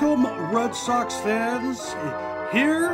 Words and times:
Welcome, 0.00 0.54
Red 0.54 0.76
Sox 0.76 1.16
fans. 1.22 1.88
Here 2.52 2.86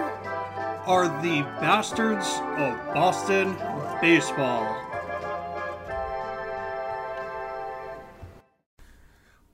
are 0.87 1.07
the 1.21 1.43
bastards 1.61 2.27
of 2.57 2.95
Boston 2.95 3.59
baseball. 4.01 4.75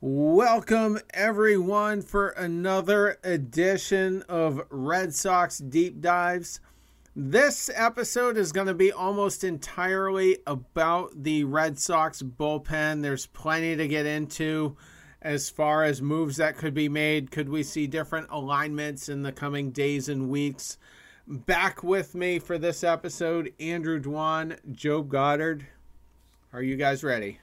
Welcome, 0.01 1.01
everyone, 1.13 2.03
for 2.03 2.29
another 2.29 3.19
edition 3.25 4.23
of 4.29 4.63
Red 4.71 5.13
Sox 5.13 5.59
Deep 5.59 6.01
Dives. 6.01 6.61
This 7.17 7.69
episode 7.75 8.37
is 8.37 8.53
going 8.53 8.69
to 8.69 8.75
be 8.75 8.93
almost 8.93 9.43
entirely 9.43 10.39
about 10.47 11.25
the 11.25 11.43
Red 11.43 11.81
Sox 11.81 12.23
bullpen. 12.23 13.03
There's 13.03 13.27
plenty 13.27 13.75
to 13.75 13.89
get 13.89 14.07
into 14.07 14.77
as 15.23 15.51
far 15.51 15.85
as 15.85 16.01
moves 16.01 16.37
that 16.37 16.57
could 16.57 16.75
be 16.75 16.89
made. 16.89 17.31
Could 17.31 17.49
we 17.49 17.63
see 17.63 17.87
different 17.87 18.29
alignments 18.31 19.09
in 19.09 19.23
the 19.23 19.33
coming 19.33 19.71
days 19.71 20.09
and 20.09 20.29
weeks? 20.31 20.79
Back 21.27 21.83
with 21.83 22.15
me 22.15 22.39
for 22.39 22.59
this 22.59 22.83
episode, 22.83 23.53
Andrew 23.61 24.01
Dwan, 24.01 24.59
Job 24.73 25.09
Goddard. 25.09 25.67
Are 26.53 26.63
you 26.63 26.77
guys 26.77 27.05
ready? 27.05 27.39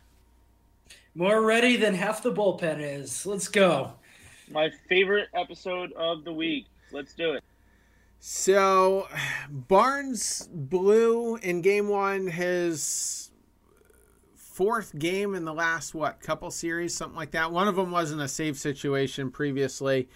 More 1.16 1.42
ready 1.42 1.78
than 1.78 1.94
half 1.96 2.22
the 2.22 2.34
bullpen 2.34 2.80
is. 2.80 3.26
Let's 3.26 3.48
go. 3.48 3.94
My 4.52 4.70
favorite 4.90 5.30
episode 5.34 5.94
of 5.94 6.24
the 6.24 6.34
week. 6.34 6.66
Let's 6.92 7.14
do 7.14 7.34
it. 7.34 7.44
So, 8.20 9.08
Barnes 9.50 10.50
blew 10.52 11.36
in 11.38 11.62
game 11.62 11.88
one 11.88 12.28
his 12.28 13.27
fourth 14.58 14.98
game 14.98 15.36
in 15.36 15.46
the 15.46 15.54
last, 15.54 15.94
what, 15.94 16.20
couple 16.20 16.50
series, 16.50 16.98
something 16.98 17.16
like 17.16 17.30
that. 17.30 17.52
One 17.52 17.68
of 17.68 17.76
them 17.76 17.92
wasn't 17.92 18.22
a 18.22 18.28
save 18.28 18.58
situation 18.58 19.30
previously. 19.30 20.10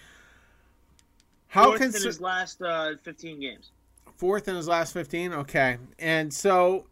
How 1.45 1.65
Fourth 1.65 1.81
in 1.81 1.91
his 1.91 2.19
last 2.19 2.59
uh, 2.59 2.95
15 3.03 3.39
games. 3.39 3.69
Fourth 4.15 4.47
in 4.47 4.55
his 4.55 4.67
last 4.67 4.93
15? 4.93 5.31
Okay. 5.33 5.77
And 5.99 6.33
so, 6.33 6.87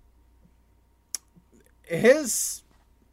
his 1.82 2.62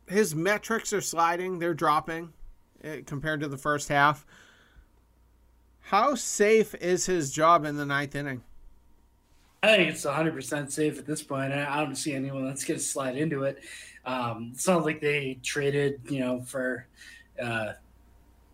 his 0.06 0.34
metrics 0.34 0.92
are 0.92 1.00
sliding; 1.00 1.58
they're 1.58 1.72
dropping 1.72 2.34
uh, 2.84 2.96
compared 3.06 3.40
to 3.40 3.48
the 3.48 3.56
first 3.56 3.88
half. 3.88 4.26
How 5.80 6.14
safe 6.14 6.74
is 6.74 7.06
his 7.06 7.32
job 7.32 7.64
in 7.64 7.78
the 7.78 7.86
ninth 7.86 8.14
inning? 8.14 8.42
I 9.62 9.76
think 9.76 9.90
it's 9.90 10.04
100% 10.04 10.70
safe 10.70 10.98
at 10.98 11.06
this 11.06 11.22
point. 11.22 11.52
I 11.52 11.82
don't 11.82 11.96
see 11.96 12.14
anyone 12.14 12.44
that's 12.44 12.64
going 12.64 12.78
to 12.78 12.84
slide 12.84 13.16
into 13.16 13.44
it. 13.44 13.64
Um, 14.06 14.52
it's 14.54 14.66
not 14.66 14.84
like 14.84 15.00
they 15.00 15.38
traded, 15.42 16.00
you 16.08 16.20
know, 16.20 16.40
for, 16.40 16.86
uh, 17.42 17.72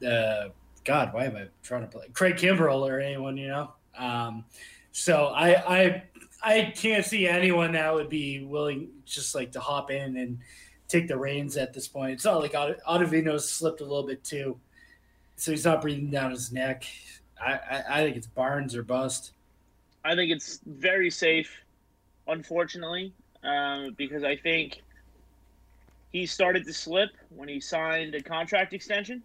uh, 0.05 0.49
God, 0.83 1.13
why 1.13 1.27
am 1.27 1.37
I 1.37 1.47
trying 1.63 1.83
to 1.83 1.89
play 1.89 2.07
Craig 2.13 2.37
Kimbrel 2.37 2.89
or 2.89 2.99
anyone, 2.99 3.37
you 3.37 3.49
know? 3.49 3.73
Um, 3.97 4.45
so 4.93 5.27
I, 5.27 5.81
I, 5.81 6.03
I 6.43 6.73
can't 6.75 7.05
see 7.05 7.29
anyone 7.29 7.73
that 7.73 7.95
would 7.95 8.09
be 8.09 8.45
willing 8.45 8.89
just 9.05 9.35
like 9.35 9.53
to 9.53 9.61
hop 9.61 9.91
in 9.91 10.17
and 10.17 10.39
take 10.89 11.07
the 11.07 11.17
reins 11.17 11.57
at 11.57 11.73
this 11.73 11.87
point. 11.87 12.13
It's 12.13 12.25
not 12.25 12.41
like 12.41 12.53
Ottavino's 12.53 13.49
slipped 13.49 13.81
a 13.81 13.85
little 13.85 14.07
bit 14.07 14.25
too, 14.25 14.59
so 15.37 15.51
he's 15.51 15.65
not 15.65 15.83
breathing 15.83 16.11
down 16.11 16.31
his 16.31 16.51
neck. 16.51 16.85
I, 17.41 17.53
I, 17.53 17.85
I 17.89 18.05
think 18.05 18.17
it's 18.17 18.27
Barnes 18.27 18.75
or 18.75 18.83
bust. 18.83 19.33
I 20.05 20.17
think 20.17 20.33
it's 20.33 20.61
very 20.67 21.11
safe, 21.11 21.51
unfortunately, 22.27 23.13
um, 23.45 23.95
because 23.97 24.25
I 24.25 24.37
think 24.37 24.83
he 26.13 26.27
started 26.27 26.65
to 26.67 26.73
slip 26.73 27.11
when 27.31 27.49
he 27.49 27.61
signed 27.61 28.15
a 28.15 28.23
contract 28.23 28.73
extension, 28.73 29.23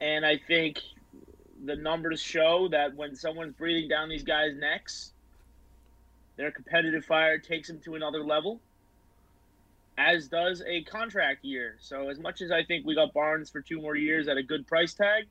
and 0.00 0.24
I 0.24 0.38
think 0.46 0.80
the 1.64 1.76
numbers 1.76 2.20
show 2.20 2.68
that 2.68 2.94
when 2.94 3.16
someone's 3.16 3.54
breathing 3.54 3.88
down 3.88 4.08
these 4.08 4.22
guys' 4.22 4.54
necks, 4.54 5.12
their 6.36 6.50
competitive 6.50 7.04
fire 7.04 7.38
takes 7.38 7.68
them 7.68 7.80
to 7.80 7.96
another 7.96 8.22
level 8.22 8.60
as 9.98 10.28
does 10.28 10.62
a 10.64 10.84
contract 10.84 11.44
year. 11.44 11.76
So 11.80 12.08
as 12.08 12.20
much 12.20 12.40
as 12.40 12.52
I 12.52 12.62
think 12.62 12.86
we 12.86 12.94
got 12.94 13.12
Barnes 13.12 13.50
for 13.50 13.60
two 13.60 13.82
more 13.82 13.96
years 13.96 14.28
at 14.28 14.36
a 14.36 14.42
good 14.42 14.66
price 14.66 14.94
tag, 14.94 15.24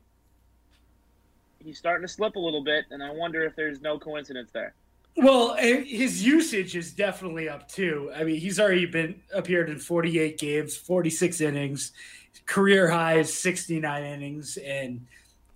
he's 1.58 1.78
starting 1.78 2.06
to 2.06 2.12
slip 2.12 2.36
a 2.36 2.38
little 2.38 2.62
bit, 2.62 2.84
and 2.90 3.02
I 3.02 3.10
wonder 3.10 3.42
if 3.44 3.56
there's 3.56 3.80
no 3.80 3.98
coincidence 3.98 4.50
there. 4.52 4.74
Well, 5.16 5.56
his 5.56 6.24
usage 6.24 6.76
is 6.76 6.92
definitely 6.92 7.48
up 7.48 7.68
too. 7.68 8.10
I 8.14 8.22
mean, 8.22 8.36
he's 8.40 8.60
already 8.60 8.86
been 8.86 9.20
appeared 9.34 9.68
in 9.68 9.78
48 9.78 10.38
games, 10.38 10.76
46 10.76 11.40
innings, 11.40 11.92
career 12.46 12.88
highs 12.88 13.32
69 13.34 14.04
innings, 14.04 14.58
and 14.58 15.04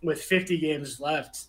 with 0.03 0.21
50 0.21 0.59
games 0.59 0.99
left, 1.01 1.45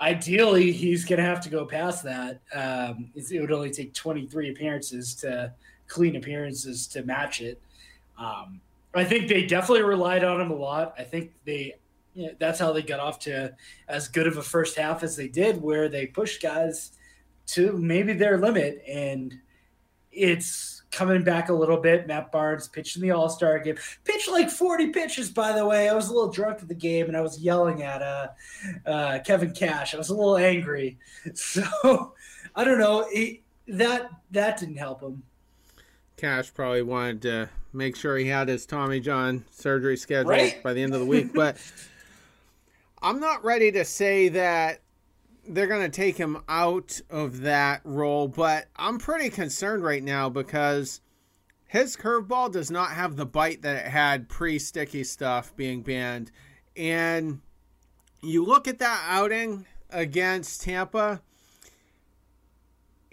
ideally 0.00 0.70
he's 0.70 1.04
going 1.04 1.18
to 1.18 1.24
have 1.24 1.40
to 1.42 1.48
go 1.48 1.64
past 1.64 2.04
that. 2.04 2.40
Um, 2.54 3.10
it 3.16 3.40
would 3.40 3.52
only 3.52 3.70
take 3.70 3.92
23 3.92 4.50
appearances 4.50 5.14
to 5.16 5.52
clean 5.88 6.16
appearances 6.16 6.86
to 6.88 7.02
match 7.02 7.40
it. 7.40 7.60
Um, 8.18 8.60
I 8.94 9.04
think 9.04 9.28
they 9.28 9.44
definitely 9.44 9.82
relied 9.82 10.24
on 10.24 10.40
him 10.40 10.50
a 10.50 10.54
lot. 10.54 10.94
I 10.98 11.02
think 11.02 11.32
they 11.44 11.74
you 12.16 12.26
know, 12.26 12.32
that's 12.38 12.58
how 12.58 12.72
they 12.72 12.82
got 12.82 12.98
off 12.98 13.18
to 13.20 13.54
as 13.88 14.08
good 14.08 14.26
of 14.26 14.38
a 14.38 14.42
first 14.42 14.76
half 14.76 15.02
as 15.02 15.16
they 15.16 15.28
did, 15.28 15.60
where 15.60 15.88
they 15.88 16.06
pushed 16.06 16.42
guys 16.42 16.92
to 17.48 17.72
maybe 17.72 18.14
their 18.14 18.38
limit, 18.38 18.82
and 18.88 19.38
it's 20.10 20.82
coming 20.90 21.22
back 21.22 21.50
a 21.50 21.52
little 21.52 21.76
bit. 21.76 22.06
Matt 22.06 22.32
Barnes 22.32 22.68
pitched 22.68 22.96
in 22.96 23.02
the 23.02 23.10
All 23.10 23.28
Star 23.28 23.58
game, 23.58 23.76
pitched 24.04 24.30
like 24.30 24.50
forty 24.50 24.88
pitches. 24.88 25.30
By 25.30 25.52
the 25.52 25.66
way, 25.66 25.90
I 25.90 25.94
was 25.94 26.08
a 26.08 26.14
little 26.14 26.30
drunk 26.30 26.60
at 26.62 26.68
the 26.68 26.74
game, 26.74 27.06
and 27.06 27.16
I 27.16 27.20
was 27.20 27.38
yelling 27.38 27.82
at 27.82 28.00
uh, 28.00 28.28
uh, 28.86 29.18
Kevin 29.20 29.52
Cash. 29.52 29.94
I 29.94 29.98
was 29.98 30.08
a 30.08 30.14
little 30.14 30.38
angry, 30.38 30.98
so 31.34 32.14
I 32.54 32.64
don't 32.64 32.78
know. 32.78 33.06
It, 33.10 33.42
that 33.68 34.10
that 34.30 34.58
didn't 34.58 34.78
help 34.78 35.02
him. 35.02 35.22
Cash 36.16 36.54
probably 36.54 36.80
wanted 36.80 37.22
to 37.22 37.50
make 37.74 37.94
sure 37.94 38.16
he 38.16 38.26
had 38.26 38.48
his 38.48 38.64
Tommy 38.64 39.00
John 39.00 39.44
surgery 39.50 39.98
scheduled 39.98 40.30
right? 40.30 40.62
by 40.62 40.72
the 40.72 40.82
end 40.82 40.94
of 40.94 41.00
the 41.00 41.06
week. 41.06 41.34
But 41.34 41.58
I'm 43.02 43.20
not 43.20 43.44
ready 43.44 43.70
to 43.72 43.84
say 43.84 44.28
that 44.30 44.80
they're 45.48 45.66
going 45.66 45.88
to 45.88 45.94
take 45.94 46.16
him 46.16 46.42
out 46.48 47.00
of 47.10 47.42
that 47.42 47.80
role. 47.84 48.28
But 48.28 48.66
I'm 48.76 48.98
pretty 48.98 49.30
concerned 49.30 49.84
right 49.84 50.02
now 50.02 50.28
because 50.28 51.00
his 51.66 51.96
curveball 51.96 52.52
does 52.52 52.70
not 52.70 52.90
have 52.90 53.16
the 53.16 53.26
bite 53.26 53.62
that 53.62 53.86
it 53.86 53.90
had 53.90 54.28
pre 54.28 54.58
sticky 54.58 55.04
stuff 55.04 55.54
being 55.56 55.82
banned. 55.82 56.32
And 56.76 57.40
you 58.22 58.44
look 58.44 58.66
at 58.66 58.78
that 58.78 59.04
outing 59.08 59.66
against 59.90 60.62
Tampa 60.62 61.22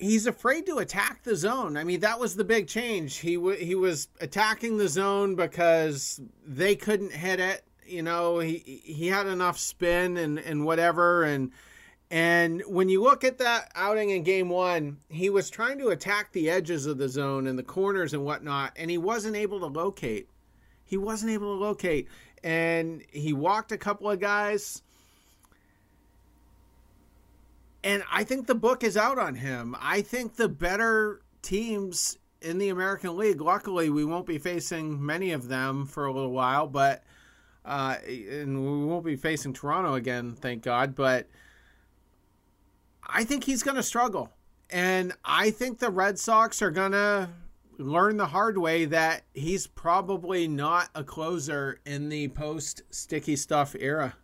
he's 0.03 0.27
afraid 0.27 0.65
to 0.65 0.77
attack 0.77 1.23
the 1.23 1.35
zone. 1.35 1.77
I 1.77 1.83
mean, 1.83 2.01
that 2.01 2.19
was 2.19 2.35
the 2.35 2.43
big 2.43 2.67
change. 2.67 3.17
He 3.17 3.35
w- 3.35 3.57
he 3.57 3.75
was 3.75 4.07
attacking 4.19 4.77
the 4.77 4.87
zone 4.87 5.35
because 5.35 6.21
they 6.45 6.75
couldn't 6.75 7.13
hit 7.13 7.39
it. 7.39 7.63
You 7.87 8.03
know, 8.03 8.39
he 8.39 8.81
he 8.83 9.07
had 9.07 9.27
enough 9.27 9.57
spin 9.57 10.17
and 10.17 10.39
and 10.39 10.65
whatever 10.65 11.23
and 11.23 11.51
and 12.11 12.61
when 12.67 12.89
you 12.89 13.01
look 13.01 13.23
at 13.23 13.39
that 13.39 13.71
outing 13.75 14.11
in 14.11 14.23
game 14.23 14.49
one, 14.49 14.97
he 15.09 15.29
was 15.29 15.49
trying 15.49 15.79
to 15.79 15.89
attack 15.89 16.31
the 16.31 16.49
edges 16.49 16.85
of 16.85 16.97
the 16.97 17.09
zone 17.09 17.47
and 17.47 17.57
the 17.57 17.63
corners 17.63 18.13
and 18.13 18.23
whatnot, 18.23 18.73
and 18.75 18.91
he 18.91 18.97
wasn't 18.97 19.35
able 19.35 19.59
to 19.61 19.65
locate. 19.65 20.29
He 20.85 20.97
wasn't 20.97 21.31
able 21.31 21.57
to 21.57 21.63
locate. 21.63 22.07
And 22.43 23.03
he 23.09 23.33
walked 23.33 23.71
a 23.71 23.77
couple 23.77 24.09
of 24.09 24.19
guys 24.19 24.83
and 27.83 28.03
I 28.11 28.23
think 28.23 28.47
the 28.47 28.55
book 28.55 28.83
is 28.83 28.95
out 28.95 29.19
on 29.19 29.35
him. 29.35 29.75
I 29.79 30.01
think 30.01 30.35
the 30.35 30.47
better 30.47 31.21
teams 31.41 32.17
in 32.41 32.57
the 32.57 32.69
American 32.69 33.17
League, 33.17 33.41
luckily, 33.41 33.89
we 33.89 34.05
won't 34.05 34.25
be 34.25 34.37
facing 34.37 35.05
many 35.05 35.31
of 35.31 35.47
them 35.49 35.85
for 35.85 36.05
a 36.05 36.13
little 36.13 36.31
while, 36.31 36.67
but 36.67 37.03
uh, 37.65 37.97
and 38.05 38.63
we 38.63 38.85
won't 38.85 39.05
be 39.05 39.15
facing 39.15 39.53
Toronto 39.53 39.93
again, 39.93 40.35
thank 40.39 40.63
God. 40.63 40.95
But 40.95 41.27
I 43.05 43.23
think 43.23 43.43
he's 43.43 43.63
going 43.63 43.77
to 43.77 43.83
struggle, 43.83 44.31
and 44.69 45.13
I 45.23 45.51
think 45.51 45.79
the 45.79 45.89
Red 45.89 46.19
Sox 46.19 46.61
are 46.61 46.71
going 46.71 46.93
to 46.93 47.29
learn 47.77 48.17
the 48.17 48.27
hard 48.27 48.57
way 48.57 48.85
that 48.85 49.23
he's 49.33 49.67
probably 49.67 50.47
not 50.47 50.89
a 50.95 51.03
closer 51.03 51.79
in 51.85 52.09
the 52.09 52.27
post 52.29 52.81
sticky 52.91 53.35
stuff 53.35 53.75
era. 53.79 54.15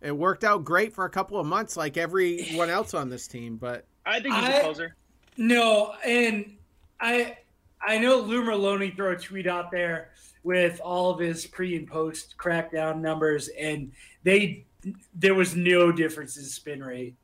It 0.00 0.16
worked 0.16 0.44
out 0.44 0.64
great 0.64 0.94
for 0.94 1.04
a 1.04 1.10
couple 1.10 1.38
of 1.38 1.46
months, 1.46 1.76
like 1.76 1.96
everyone 1.96 2.70
else 2.70 2.94
on 2.94 3.10
this 3.10 3.28
team. 3.28 3.56
But 3.56 3.84
I 4.06 4.20
think 4.20 4.34
he's 4.34 4.44
I, 4.44 4.52
a 4.52 4.60
closer. 4.62 4.96
No, 5.36 5.94
and 6.04 6.56
I 7.00 7.36
I 7.82 7.98
know 7.98 8.18
Lou 8.18 8.42
Merloni 8.42 8.94
threw 8.94 9.12
a 9.12 9.16
tweet 9.16 9.46
out 9.46 9.70
there 9.70 10.10
with 10.42 10.80
all 10.80 11.10
of 11.10 11.18
his 11.18 11.46
pre 11.46 11.76
and 11.76 11.86
post 11.86 12.34
crackdown 12.38 13.00
numbers, 13.00 13.48
and 13.58 13.92
they 14.22 14.64
there 15.14 15.34
was 15.34 15.54
no 15.54 15.92
difference 15.92 16.36
in 16.36 16.44
spin 16.44 16.82
rate. 16.82 17.14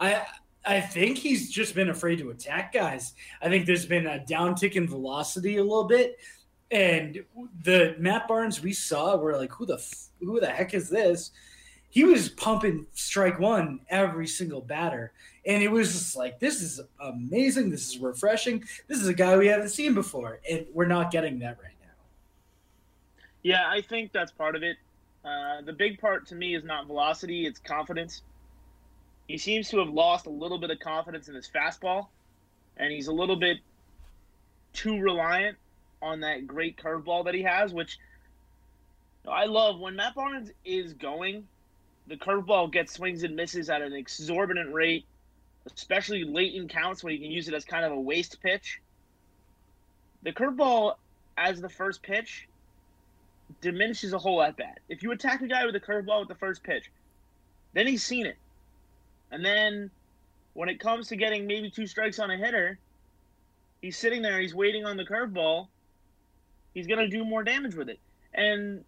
I 0.00 0.24
I 0.66 0.80
think 0.80 1.18
he's 1.18 1.50
just 1.50 1.74
been 1.74 1.90
afraid 1.90 2.18
to 2.18 2.30
attack 2.30 2.72
guys. 2.72 3.14
I 3.40 3.48
think 3.48 3.66
there's 3.66 3.86
been 3.86 4.06
a 4.06 4.24
downtick 4.28 4.72
in 4.72 4.88
velocity 4.88 5.58
a 5.58 5.62
little 5.62 5.84
bit. 5.84 6.18
And 6.72 7.22
the 7.62 7.94
Matt 7.98 8.26
Barnes 8.26 8.60
we 8.60 8.72
saw, 8.72 9.16
we're 9.16 9.36
like, 9.36 9.52
who 9.52 9.66
the 9.66 9.80
who 10.20 10.40
the 10.40 10.48
heck 10.48 10.74
is 10.74 10.88
this? 10.88 11.30
He 11.90 12.02
was 12.04 12.28
pumping 12.30 12.86
strike 12.92 13.38
one 13.38 13.80
every 13.88 14.26
single 14.26 14.60
batter, 14.60 15.12
and 15.46 15.62
it 15.62 15.70
was 15.70 15.92
just 15.92 16.16
like, 16.16 16.40
this 16.40 16.60
is 16.60 16.80
amazing. 17.00 17.70
This 17.70 17.88
is 17.88 17.98
refreshing. 17.98 18.64
This 18.88 19.00
is 19.00 19.06
a 19.06 19.14
guy 19.14 19.36
we 19.36 19.46
haven't 19.46 19.68
seen 19.68 19.94
before, 19.94 20.40
and 20.50 20.66
we're 20.74 20.86
not 20.86 21.12
getting 21.12 21.38
that 21.38 21.58
right. 21.62 21.75
Yeah, 23.46 23.62
I 23.64 23.80
think 23.80 24.10
that's 24.10 24.32
part 24.32 24.56
of 24.56 24.64
it. 24.64 24.76
Uh, 25.24 25.60
the 25.64 25.72
big 25.72 26.00
part 26.00 26.26
to 26.26 26.34
me 26.34 26.56
is 26.56 26.64
not 26.64 26.88
velocity; 26.88 27.46
it's 27.46 27.60
confidence. 27.60 28.22
He 29.28 29.38
seems 29.38 29.68
to 29.68 29.78
have 29.78 29.88
lost 29.88 30.26
a 30.26 30.30
little 30.30 30.58
bit 30.58 30.72
of 30.72 30.80
confidence 30.80 31.28
in 31.28 31.36
his 31.36 31.48
fastball, 31.48 32.08
and 32.76 32.92
he's 32.92 33.06
a 33.06 33.12
little 33.12 33.36
bit 33.36 33.58
too 34.72 34.98
reliant 34.98 35.58
on 36.02 36.22
that 36.22 36.48
great 36.48 36.76
curveball 36.76 37.26
that 37.26 37.34
he 37.34 37.44
has, 37.44 37.72
which 37.72 38.00
I 39.28 39.44
love. 39.44 39.78
When 39.78 39.94
Matt 39.94 40.16
Barnes 40.16 40.50
is 40.64 40.94
going, 40.94 41.46
the 42.08 42.16
curveball 42.16 42.72
gets 42.72 42.94
swings 42.94 43.22
and 43.22 43.36
misses 43.36 43.70
at 43.70 43.80
an 43.80 43.92
exorbitant 43.92 44.74
rate, 44.74 45.04
especially 45.72 46.24
late 46.24 46.56
in 46.56 46.66
counts 46.66 47.04
when 47.04 47.12
you 47.12 47.20
can 47.20 47.30
use 47.30 47.46
it 47.46 47.54
as 47.54 47.64
kind 47.64 47.84
of 47.84 47.92
a 47.92 48.00
waste 48.00 48.42
pitch. 48.42 48.80
The 50.24 50.32
curveball 50.32 50.96
as 51.36 51.60
the 51.60 51.68
first 51.68 52.02
pitch 52.02 52.48
diminishes 53.60 54.12
a 54.12 54.18
whole 54.18 54.42
at 54.42 54.56
bat. 54.56 54.80
If 54.88 55.02
you 55.02 55.12
attack 55.12 55.40
a 55.42 55.46
guy 55.46 55.66
with 55.66 55.74
a 55.76 55.80
curveball 55.80 56.20
with 56.20 56.28
the 56.28 56.34
first 56.34 56.62
pitch, 56.62 56.90
then 57.72 57.86
he's 57.86 58.02
seen 58.02 58.26
it. 58.26 58.36
And 59.30 59.44
then 59.44 59.90
when 60.54 60.68
it 60.68 60.80
comes 60.80 61.08
to 61.08 61.16
getting 61.16 61.46
maybe 61.46 61.70
two 61.70 61.86
strikes 61.86 62.18
on 62.18 62.30
a 62.30 62.36
hitter, 62.36 62.78
he's 63.82 63.96
sitting 63.96 64.22
there, 64.22 64.40
he's 64.40 64.54
waiting 64.54 64.84
on 64.84 64.96
the 64.96 65.04
curveball. 65.04 65.68
He's 66.74 66.86
going 66.86 67.00
to 67.00 67.08
do 67.08 67.24
more 67.24 67.42
damage 67.42 67.74
with 67.74 67.88
it. 67.88 67.98
And 68.34 68.84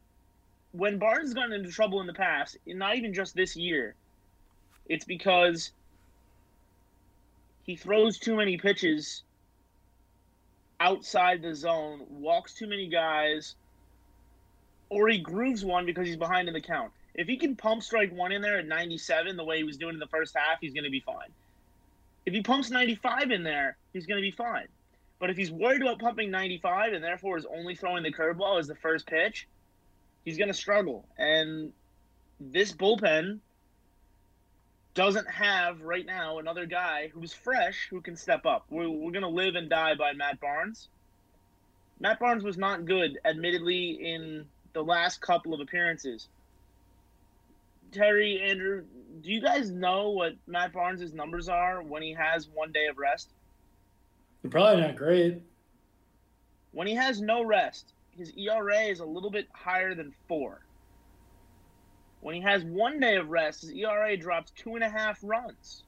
when 0.72 0.98
Barnes 0.98 1.34
gotten 1.34 1.52
into 1.52 1.70
trouble 1.70 2.00
in 2.00 2.06
the 2.06 2.14
past, 2.14 2.56
not 2.66 2.96
even 2.96 3.14
just 3.14 3.34
this 3.34 3.56
year, 3.56 3.94
it's 4.86 5.04
because 5.04 5.72
he 7.64 7.76
throws 7.76 8.18
too 8.18 8.36
many 8.36 8.56
pitches 8.56 9.22
outside 10.80 11.42
the 11.42 11.54
zone, 11.54 12.06
walks 12.08 12.54
too 12.54 12.66
many 12.66 12.88
guys, 12.88 13.56
or 14.90 15.08
he 15.08 15.18
grooves 15.18 15.64
one 15.64 15.86
because 15.86 16.06
he's 16.06 16.16
behind 16.16 16.48
in 16.48 16.54
the 16.54 16.60
count. 16.60 16.92
If 17.14 17.26
he 17.26 17.36
can 17.36 17.56
pump 17.56 17.82
strike 17.82 18.12
one 18.12 18.32
in 18.32 18.42
there 18.42 18.58
at 18.58 18.66
97, 18.66 19.36
the 19.36 19.44
way 19.44 19.58
he 19.58 19.64
was 19.64 19.76
doing 19.76 19.94
in 19.94 20.00
the 20.00 20.06
first 20.06 20.36
half, 20.36 20.60
he's 20.60 20.72
going 20.72 20.84
to 20.84 20.90
be 20.90 21.00
fine. 21.00 21.28
If 22.26 22.34
he 22.34 22.42
pumps 22.42 22.70
95 22.70 23.30
in 23.30 23.42
there, 23.42 23.76
he's 23.92 24.06
going 24.06 24.18
to 24.18 24.22
be 24.22 24.30
fine. 24.30 24.68
But 25.18 25.30
if 25.30 25.36
he's 25.36 25.50
worried 25.50 25.82
about 25.82 25.98
pumping 25.98 26.30
95 26.30 26.92
and 26.92 27.02
therefore 27.02 27.36
is 27.36 27.46
only 27.46 27.74
throwing 27.74 28.02
the 28.02 28.12
curveball 28.12 28.60
as 28.60 28.68
the 28.68 28.76
first 28.76 29.06
pitch, 29.06 29.48
he's 30.24 30.38
going 30.38 30.48
to 30.48 30.54
struggle. 30.54 31.08
And 31.18 31.72
this 32.38 32.72
bullpen 32.72 33.40
doesn't 34.94 35.28
have 35.30 35.80
right 35.82 36.06
now 36.06 36.38
another 36.38 36.66
guy 36.66 37.10
who's 37.12 37.32
fresh 37.32 37.88
who 37.90 38.00
can 38.00 38.16
step 38.16 38.46
up. 38.46 38.66
We're, 38.70 38.88
we're 38.88 39.12
going 39.12 39.22
to 39.22 39.28
live 39.28 39.54
and 39.54 39.68
die 39.68 39.94
by 39.94 40.12
Matt 40.12 40.40
Barnes. 40.40 40.88
Matt 42.00 42.20
Barnes 42.20 42.44
was 42.44 42.56
not 42.56 42.84
good, 42.84 43.18
admittedly, 43.24 43.90
in 43.90 44.46
the 44.78 44.84
last 44.84 45.20
couple 45.20 45.52
of 45.52 45.60
appearances. 45.60 46.28
Terry, 47.90 48.40
Andrew, 48.40 48.84
do 49.22 49.32
you 49.32 49.40
guys 49.40 49.72
know 49.72 50.10
what 50.10 50.34
Matt 50.46 50.72
Barnes' 50.72 51.12
numbers 51.12 51.48
are 51.48 51.82
when 51.82 52.00
he 52.00 52.12
has 52.12 52.48
one 52.54 52.70
day 52.70 52.86
of 52.86 52.96
rest? 52.96 53.30
They're 54.40 54.50
probably 54.52 54.82
not 54.82 54.94
great. 54.94 55.42
When 56.70 56.86
he 56.86 56.94
has 56.94 57.20
no 57.20 57.42
rest, 57.42 57.92
his 58.16 58.32
ERA 58.36 58.82
is 58.82 59.00
a 59.00 59.04
little 59.04 59.30
bit 59.30 59.48
higher 59.52 59.96
than 59.96 60.14
four. 60.28 60.60
When 62.20 62.36
he 62.36 62.40
has 62.42 62.62
one 62.62 63.00
day 63.00 63.16
of 63.16 63.30
rest, 63.30 63.62
his 63.62 63.72
ERA 63.72 64.16
drops 64.16 64.52
two 64.52 64.76
and 64.76 64.84
a 64.84 64.88
half 64.88 65.18
runs. 65.22 65.82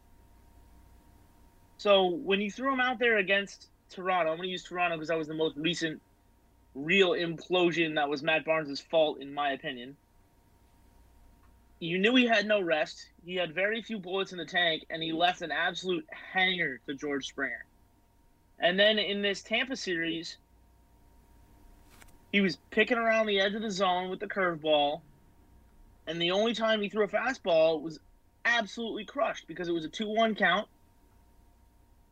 So 1.76 2.06
when 2.06 2.40
you 2.40 2.50
threw 2.50 2.72
him 2.72 2.80
out 2.80 2.98
there 2.98 3.18
against 3.18 3.68
Toronto, 3.88 4.32
I'm 4.32 4.38
going 4.38 4.48
to 4.48 4.52
use 4.52 4.64
Toronto 4.64 4.96
because 4.96 5.08
that 5.08 5.18
was 5.18 5.28
the 5.28 5.34
most 5.34 5.56
recent 5.56 6.00
real 6.74 7.10
implosion 7.10 7.96
that 7.96 8.08
was 8.08 8.22
Matt 8.22 8.44
Barnes' 8.44 8.80
fault, 8.80 9.20
in 9.20 9.32
my 9.34 9.52
opinion. 9.52 9.96
You 11.80 11.98
knew 11.98 12.14
he 12.14 12.26
had 12.26 12.46
no 12.46 12.60
rest. 12.60 13.08
He 13.24 13.36
had 13.36 13.54
very 13.54 13.82
few 13.82 13.98
bullets 13.98 14.32
in 14.32 14.38
the 14.38 14.44
tank, 14.44 14.84
and 14.90 15.02
he 15.02 15.12
left 15.12 15.42
an 15.42 15.50
absolute 15.50 16.06
hanger 16.10 16.80
to 16.86 16.94
George 16.94 17.26
Springer. 17.26 17.64
And 18.58 18.78
then 18.78 18.98
in 18.98 19.22
this 19.22 19.42
Tampa 19.42 19.76
series, 19.76 20.36
he 22.30 22.40
was 22.40 22.58
picking 22.70 22.98
around 22.98 23.26
the 23.26 23.40
edge 23.40 23.54
of 23.54 23.62
the 23.62 23.70
zone 23.70 24.10
with 24.10 24.20
the 24.20 24.28
curveball, 24.28 25.00
and 26.06 26.20
the 26.20 26.30
only 26.32 26.54
time 26.54 26.82
he 26.82 26.88
threw 26.88 27.04
a 27.04 27.08
fastball 27.08 27.80
was 27.80 27.98
absolutely 28.44 29.04
crushed 29.04 29.46
because 29.46 29.68
it 29.68 29.72
was 29.72 29.84
a 29.84 29.88
2 29.88 30.08
1 30.08 30.34
count. 30.34 30.68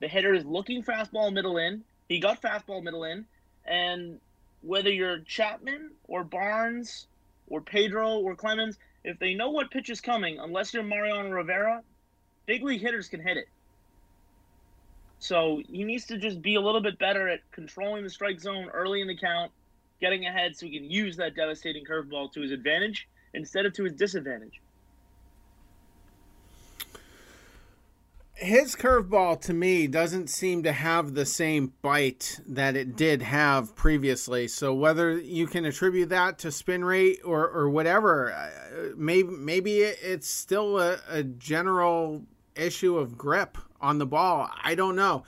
The 0.00 0.08
hitter 0.08 0.32
is 0.32 0.44
looking 0.44 0.82
fastball 0.82 1.32
middle 1.32 1.58
in. 1.58 1.84
He 2.08 2.20
got 2.20 2.40
fastball 2.40 2.82
middle 2.82 3.04
in, 3.04 3.26
and 3.66 4.20
whether 4.62 4.90
you're 4.90 5.20
Chapman 5.20 5.90
or 6.04 6.24
Barnes 6.24 7.06
or 7.46 7.60
Pedro 7.60 8.18
or 8.18 8.34
Clemens, 8.34 8.78
if 9.04 9.18
they 9.18 9.34
know 9.34 9.50
what 9.50 9.70
pitch 9.70 9.90
is 9.90 10.00
coming, 10.00 10.38
unless 10.38 10.74
you're 10.74 10.82
Mariano 10.82 11.30
Rivera, 11.30 11.82
big 12.46 12.62
league 12.62 12.80
hitters 12.80 13.08
can 13.08 13.20
hit 13.20 13.36
it. 13.36 13.48
So 15.20 15.60
he 15.68 15.84
needs 15.84 16.06
to 16.06 16.18
just 16.18 16.40
be 16.42 16.54
a 16.54 16.60
little 16.60 16.80
bit 16.80 16.98
better 16.98 17.28
at 17.28 17.40
controlling 17.50 18.04
the 18.04 18.10
strike 18.10 18.40
zone 18.40 18.68
early 18.68 19.00
in 19.00 19.08
the 19.08 19.16
count, 19.16 19.50
getting 20.00 20.26
ahead 20.26 20.56
so 20.56 20.66
he 20.66 20.78
can 20.78 20.90
use 20.90 21.16
that 21.16 21.34
devastating 21.34 21.84
curveball 21.84 22.32
to 22.32 22.40
his 22.40 22.52
advantage 22.52 23.08
instead 23.34 23.66
of 23.66 23.72
to 23.74 23.84
his 23.84 23.94
disadvantage. 23.94 24.60
His 28.38 28.76
curveball 28.76 29.40
to 29.40 29.52
me 29.52 29.88
doesn't 29.88 30.28
seem 30.28 30.62
to 30.62 30.72
have 30.72 31.14
the 31.14 31.26
same 31.26 31.72
bite 31.82 32.40
that 32.46 32.76
it 32.76 32.94
did 32.94 33.20
have 33.20 33.74
previously. 33.74 34.46
So 34.46 34.72
whether 34.72 35.18
you 35.18 35.48
can 35.48 35.64
attribute 35.64 36.10
that 36.10 36.38
to 36.40 36.52
spin 36.52 36.84
rate 36.84 37.20
or, 37.24 37.48
or 37.48 37.68
whatever, 37.68 38.32
uh, 38.32 38.50
maybe 38.96 39.28
maybe 39.28 39.80
it's 39.80 40.28
still 40.28 40.78
a, 40.78 41.00
a 41.08 41.24
general 41.24 42.22
issue 42.54 42.96
of 42.96 43.18
grip 43.18 43.58
on 43.80 43.98
the 43.98 44.06
ball. 44.06 44.50
I 44.62 44.76
don't 44.76 44.96
know. 44.96 45.24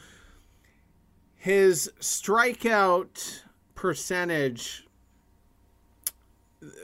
His 1.35 1.91
strikeout 2.01 3.43
percentage 3.75 4.87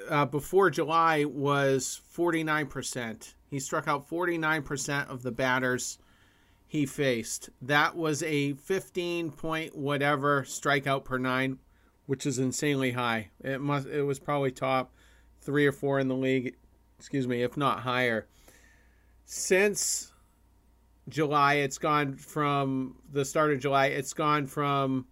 uh, 0.08 0.26
before 0.26 0.70
July 0.70 1.24
was 1.24 2.00
49%. 2.16 3.34
He 3.48 3.60
struck 3.60 3.86
out 3.86 4.08
49% 4.08 5.08
of 5.08 5.22
the 5.22 5.30
batters 5.30 5.98
he 6.66 6.86
faced. 6.86 7.50
That 7.62 7.96
was 7.96 8.22
a 8.22 8.54
15 8.54 9.30
point 9.32 9.76
whatever 9.76 10.42
strikeout 10.42 11.04
per 11.04 11.18
nine, 11.18 11.58
which 12.06 12.26
is 12.26 12.38
insanely 12.38 12.92
high. 12.92 13.30
It 13.42 13.60
must 13.60 13.86
it 13.86 14.02
was 14.02 14.18
probably 14.18 14.50
top 14.50 14.92
3 15.42 15.66
or 15.66 15.72
4 15.72 16.00
in 16.00 16.08
the 16.08 16.16
league, 16.16 16.56
excuse 16.98 17.28
me, 17.28 17.42
if 17.42 17.56
not 17.56 17.80
higher. 17.80 18.26
Since 19.24 20.12
July, 21.08 21.54
it's 21.54 21.78
gone 21.78 22.14
from 22.14 22.96
the 23.12 23.24
start 23.24 23.52
of 23.52 23.60
July, 23.60 23.86
it's 23.86 24.12
gone 24.12 24.46
from 24.46 25.06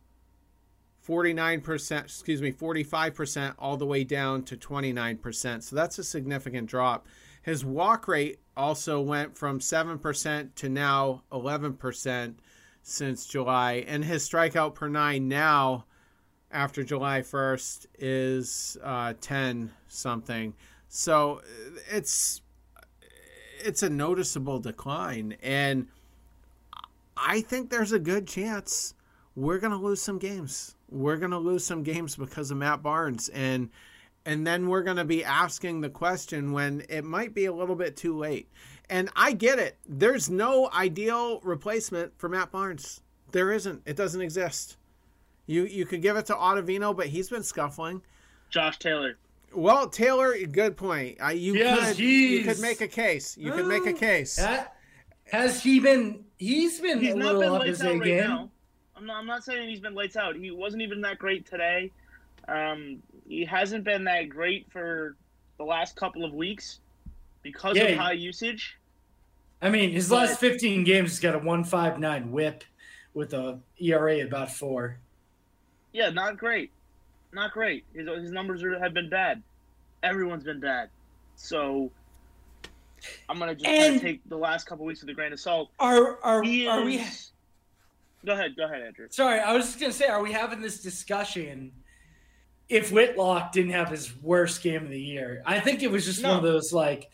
49%, 1.07 2.01
excuse 2.01 2.41
me, 2.41 2.51
45% 2.51 3.55
all 3.59 3.77
the 3.77 3.87
way 3.87 4.05
down 4.05 4.43
to 4.45 4.57
29%. 4.57 5.63
So 5.63 5.77
that's 5.77 5.99
a 5.99 6.05
significant 6.05 6.69
drop. 6.69 7.07
His 7.45 7.63
walk 7.63 8.09
rate 8.09 8.39
also 8.57 9.03
went 9.03 9.37
from 9.37 9.61
7% 9.61 10.55
to 10.55 10.69
now 10.71 11.23
11% 11.31 12.35
since 12.83 13.27
July. 13.27 13.85
And 13.87 14.03
his 14.03 14.27
strikeout 14.27 14.75
per 14.75 14.89
nine 14.89 15.29
now, 15.29 15.85
after 16.51 16.83
July 16.83 17.21
1st, 17.21 17.87
is 17.99 18.79
uh, 18.83 19.13
10 19.21 19.71
something. 19.89 20.55
So 20.89 21.43
it's 21.91 22.41
it's 23.63 23.83
a 23.83 23.91
noticeable 23.91 24.59
decline. 24.59 25.37
And 25.43 25.89
I 27.15 27.43
think 27.43 27.69
there's 27.69 27.93
a 27.93 27.99
good 27.99 28.27
chance 28.27 28.95
we're 29.37 29.59
going 29.59 29.73
to 29.73 29.79
lose 29.79 30.01
some 30.01 30.19
games. 30.19 30.77
We're 30.89 31.17
going 31.19 31.33
to 31.33 31.39
lose 31.39 31.65
some 31.65 31.83
games 31.83 32.17
because 32.17 32.51
of 32.51 32.57
Matt 32.57 32.83
Barnes. 32.83 33.29
And 33.31 33.69
and 34.27 34.47
then 34.47 34.69
we're 34.69 34.83
going 34.83 34.97
to 34.97 35.05
be 35.05 35.25
asking 35.25 35.81
the 35.81 35.91
question 35.91 36.53
when 36.53 36.85
it 36.89 37.05
might 37.05 37.35
be 37.35 37.45
a 37.47 37.53
little 37.53 37.77
bit 37.77 37.97
too 37.97 38.17
late. 38.17 38.49
And 38.91 39.09
I 39.17 39.33
get 39.33 39.59
it. 39.59 39.77
There's 39.89 40.29
no 40.29 40.71
ideal 40.73 41.41
replacement 41.41 42.19
for 42.19 42.29
Matt 42.29 42.51
Barnes. 42.51 43.01
There 43.33 43.51
isn't. 43.53 43.83
It 43.87 43.97
doesn't 43.97 44.21
exist. 44.21 44.77
You 45.47 45.65
you 45.65 45.85
could 45.87 46.01
give 46.03 46.17
it 46.17 46.27
to 46.27 46.35
Ottavino, 46.35 46.97
but 46.97 47.07
he's 47.09 47.29
been 47.29 47.43
scuffling. 47.43 48.03
Josh 48.51 48.79
Taylor. 48.79 49.19
Well, 49.53 49.89
Taylor, 49.89 50.35
good 50.47 50.77
point. 50.77 51.19
I, 51.21 51.33
you 51.33 51.55
Yes, 51.55 51.89
could 51.91 51.97
he's- 51.99 52.31
you 52.41 52.45
could 52.45 52.61
make 52.61 52.81
a 52.81 52.89
case. 52.89 53.37
You 53.39 53.53
could 53.53 53.67
make 53.67 53.87
a 53.87 53.93
case. 53.93 54.37
That, 54.37 54.77
has 55.31 55.63
he 55.63 55.81
been? 55.81 56.25
He's 56.39 56.81
been 56.81 57.01
He's 57.01 57.15
a 57.15 57.17
not 57.17 57.39
been 57.41 57.49
off 57.49 57.61
lights 57.61 57.81
out 57.83 57.93
A 57.95 57.99
right 57.99 58.17
now. 58.17 58.51
I'm 58.97 59.07
not. 59.07 59.17
I'm 59.17 59.27
not 59.27 59.45
saying 59.45 59.69
he's 59.69 59.81
been 59.81 59.95
lights 59.95 60.17
out. 60.17 60.37
He 60.37 60.51
wasn't 60.51 60.83
even 60.83 61.01
that 61.03 61.19
great 61.19 61.47
today. 61.47 61.91
Um, 62.49 63.03
he 63.27 63.45
hasn't 63.45 63.85
been 63.85 64.05
that 64.05 64.29
great 64.29 64.71
for 64.71 65.17
the 65.59 65.65
last 65.65 65.97
couple 65.97 66.25
of 66.25 66.33
weeks 66.35 66.81
because 67.43 67.77
Yeah, 67.77 67.85
of 67.85 67.99
high 67.99 68.13
usage. 68.13 68.77
I 69.63 69.71
mean, 69.71 69.91
his 69.93 70.11
last 70.11 70.41
15 70.41 70.85
games, 70.85 71.11
he's 71.13 71.21
got 71.21 71.35
a 71.35 71.39
159 71.39 72.31
whip 72.33 72.65
with 73.15 73.33
a 73.33 73.59
ERA 73.81 74.21
about 74.27 74.51
four. 74.53 74.99
Yeah, 75.93 76.11
not 76.11 76.37
great, 76.37 76.71
not 77.33 77.53
great. 77.53 77.85
His 77.95 78.09
his 78.09 78.31
numbers 78.33 78.63
are, 78.63 78.79
have 78.79 78.93
been 78.93 79.09
bad. 79.09 79.43
Everyone's 80.03 80.45
been 80.45 80.61
bad. 80.61 80.91
So 81.37 81.91
I'm 83.29 83.39
gonna 83.39 83.55
just 83.55 83.67
And- 83.67 84.01
take 84.01 84.29
the 84.29 84.37
last 84.37 84.67
couple 84.67 84.85
weeks 84.85 85.01
with 85.01 85.11
a 85.11 85.15
grain 85.15 85.33
of 85.33 85.41
salt. 85.41 85.71
Are 85.79 86.19
are 86.23 86.43
He 86.43 86.67
are 86.67 86.83
we? 86.85 87.03
Go 88.27 88.33
ahead, 88.33 88.57
go 88.57 88.65
ahead, 88.65 88.83
Andrew. 88.83 89.07
Sorry, 89.11 89.39
I 89.39 89.53
was 89.53 89.67
just 89.67 89.79
gonna 89.81 89.93
say, 89.93 90.07
are 90.07 90.23
we 90.23 90.33
having 90.33 90.61
this 90.61 90.83
discussion? 90.83 91.73
If 92.69 92.91
Whitlock 92.91 93.53
didn't 93.53 93.73
have 93.73 93.91
his 93.91 94.17
worst 94.23 94.63
game 94.63 94.85
of 94.85 94.91
the 94.91 95.01
year, 95.01 95.43
I 95.45 95.61
think 95.61 95.83
it 95.83 95.91
was 95.91 96.05
just 96.05 96.23
one 96.23 96.37
of 96.37 96.43
those 96.43 96.73
like 96.73 97.11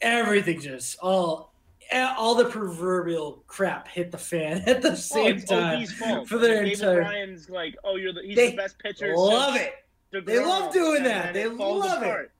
everything 0.00 0.60
just 0.60 0.98
all 1.00 1.52
eh, 1.90 2.14
all 2.16 2.34
the 2.34 2.44
proverbial 2.44 3.42
crap 3.46 3.88
hit 3.88 4.10
the 4.10 4.18
fan 4.18 4.62
at 4.66 4.82
the 4.82 4.96
same 4.96 5.36
it's 5.38 5.44
time 5.98 6.24
for 6.26 6.38
their 6.38 6.64
David 6.64 6.72
entire. 6.72 7.00
Ryan's 7.00 7.48
like, 7.50 7.76
oh, 7.84 7.96
you're 7.96 8.12
the 8.12 8.22
he's 8.22 8.36
They 8.36 8.50
the 8.50 8.56
best 8.56 8.78
pitcher. 8.78 9.14
Love 9.16 9.56
it. 9.56 9.74
DeGrom, 10.12 10.26
They 10.26 10.38
love 10.44 10.72
doing 10.72 11.02
that. 11.02 11.34
They 11.34 11.46
love 11.46 12.02
it. 12.02 12.30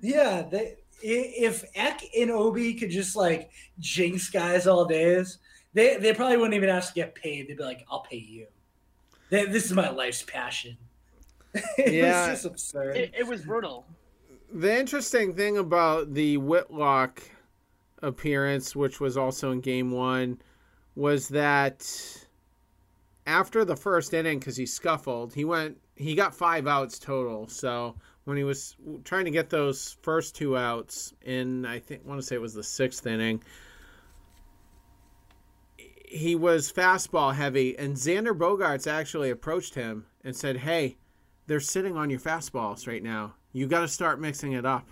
Yeah, 0.00 0.42
they, 0.50 0.76
if 1.02 1.64
Eck 1.74 2.02
and 2.18 2.30
Obi 2.30 2.74
could 2.74 2.90
just 2.90 3.16
like 3.16 3.50
jinx 3.78 4.30
guys 4.30 4.66
all 4.66 4.84
days, 4.84 5.38
they 5.74 5.96
they 5.96 6.14
probably 6.14 6.36
wouldn't 6.36 6.54
even 6.54 6.68
ask 6.68 6.88
to 6.88 6.94
get 6.94 7.14
paid. 7.14 7.48
They'd 7.48 7.58
be 7.58 7.62
like, 7.62 7.84
"I'll 7.90 8.00
pay 8.00 8.16
you." 8.16 8.46
They, 9.28 9.44
this 9.46 9.66
is 9.66 9.72
my 9.72 9.90
life's 9.90 10.22
passion. 10.22 10.76
it 11.78 11.92
Yeah. 11.92 12.30
was 12.30 12.42
just 12.42 12.44
absurd. 12.46 12.96
It, 12.96 13.12
it 13.18 13.26
was 13.26 13.42
brutal. 13.42 13.86
The 14.52 14.78
interesting 14.78 15.34
thing 15.34 15.58
about 15.58 16.14
the 16.14 16.36
Whitlock 16.38 17.22
appearance, 18.02 18.74
which 18.74 19.00
was 19.00 19.16
also 19.16 19.52
in 19.52 19.60
game 19.60 19.90
one, 19.92 20.40
was 20.96 21.28
that 21.28 21.86
after 23.26 23.64
the 23.64 23.76
first 23.76 24.12
inning, 24.12 24.38
because 24.38 24.56
he 24.56 24.66
scuffled, 24.66 25.34
he 25.34 25.44
went, 25.44 25.78
he 25.96 26.14
got 26.14 26.34
five 26.34 26.66
outs 26.66 26.98
total. 26.98 27.46
So 27.46 27.94
when 28.24 28.36
he 28.36 28.44
was 28.44 28.76
trying 29.04 29.24
to 29.26 29.30
get 29.30 29.50
those 29.50 29.96
first 30.02 30.34
two 30.34 30.56
outs 30.56 31.14
in, 31.22 31.64
I 31.64 31.78
think, 31.78 32.04
want 32.04 32.20
to 32.20 32.26
say 32.26 32.34
it 32.34 32.40
was 32.40 32.54
the 32.54 32.62
sixth 32.64 33.06
inning, 33.06 33.42
he 36.06 36.34
was 36.34 36.72
fastball 36.72 37.34
heavy, 37.34 37.78
and 37.78 37.94
Xander 37.96 38.36
Bogaerts 38.36 38.90
actually 38.90 39.30
approached 39.30 39.74
him 39.76 40.06
and 40.24 40.34
said, 40.34 40.56
"Hey, 40.56 40.96
they're 41.50 41.58
sitting 41.58 41.96
on 41.96 42.10
your 42.10 42.20
fastballs 42.20 42.86
right 42.86 43.02
now. 43.02 43.34
You 43.52 43.66
got 43.66 43.80
to 43.80 43.88
start 43.88 44.20
mixing 44.20 44.52
it 44.52 44.64
up." 44.64 44.88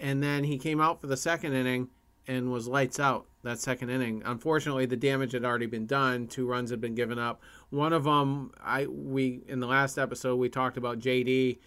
And 0.00 0.22
then 0.22 0.44
he 0.44 0.56
came 0.56 0.80
out 0.80 1.02
for 1.02 1.06
the 1.06 1.18
second 1.18 1.52
inning 1.52 1.90
and 2.26 2.50
was 2.50 2.66
lights 2.66 2.98
out 2.98 3.26
that 3.42 3.58
second 3.58 3.90
inning. 3.90 4.22
Unfortunately, 4.24 4.86
the 4.86 4.96
damage 4.96 5.32
had 5.32 5.44
already 5.44 5.66
been 5.66 5.84
done. 5.84 6.28
Two 6.28 6.46
runs 6.46 6.70
had 6.70 6.80
been 6.80 6.94
given 6.94 7.18
up. 7.18 7.42
One 7.68 7.92
of 7.92 8.04
them, 8.04 8.52
I 8.58 8.86
we 8.86 9.42
in 9.46 9.60
the 9.60 9.66
last 9.66 9.98
episode 9.98 10.36
we 10.36 10.48
talked 10.48 10.78
about 10.78 10.98
JD 10.98 11.58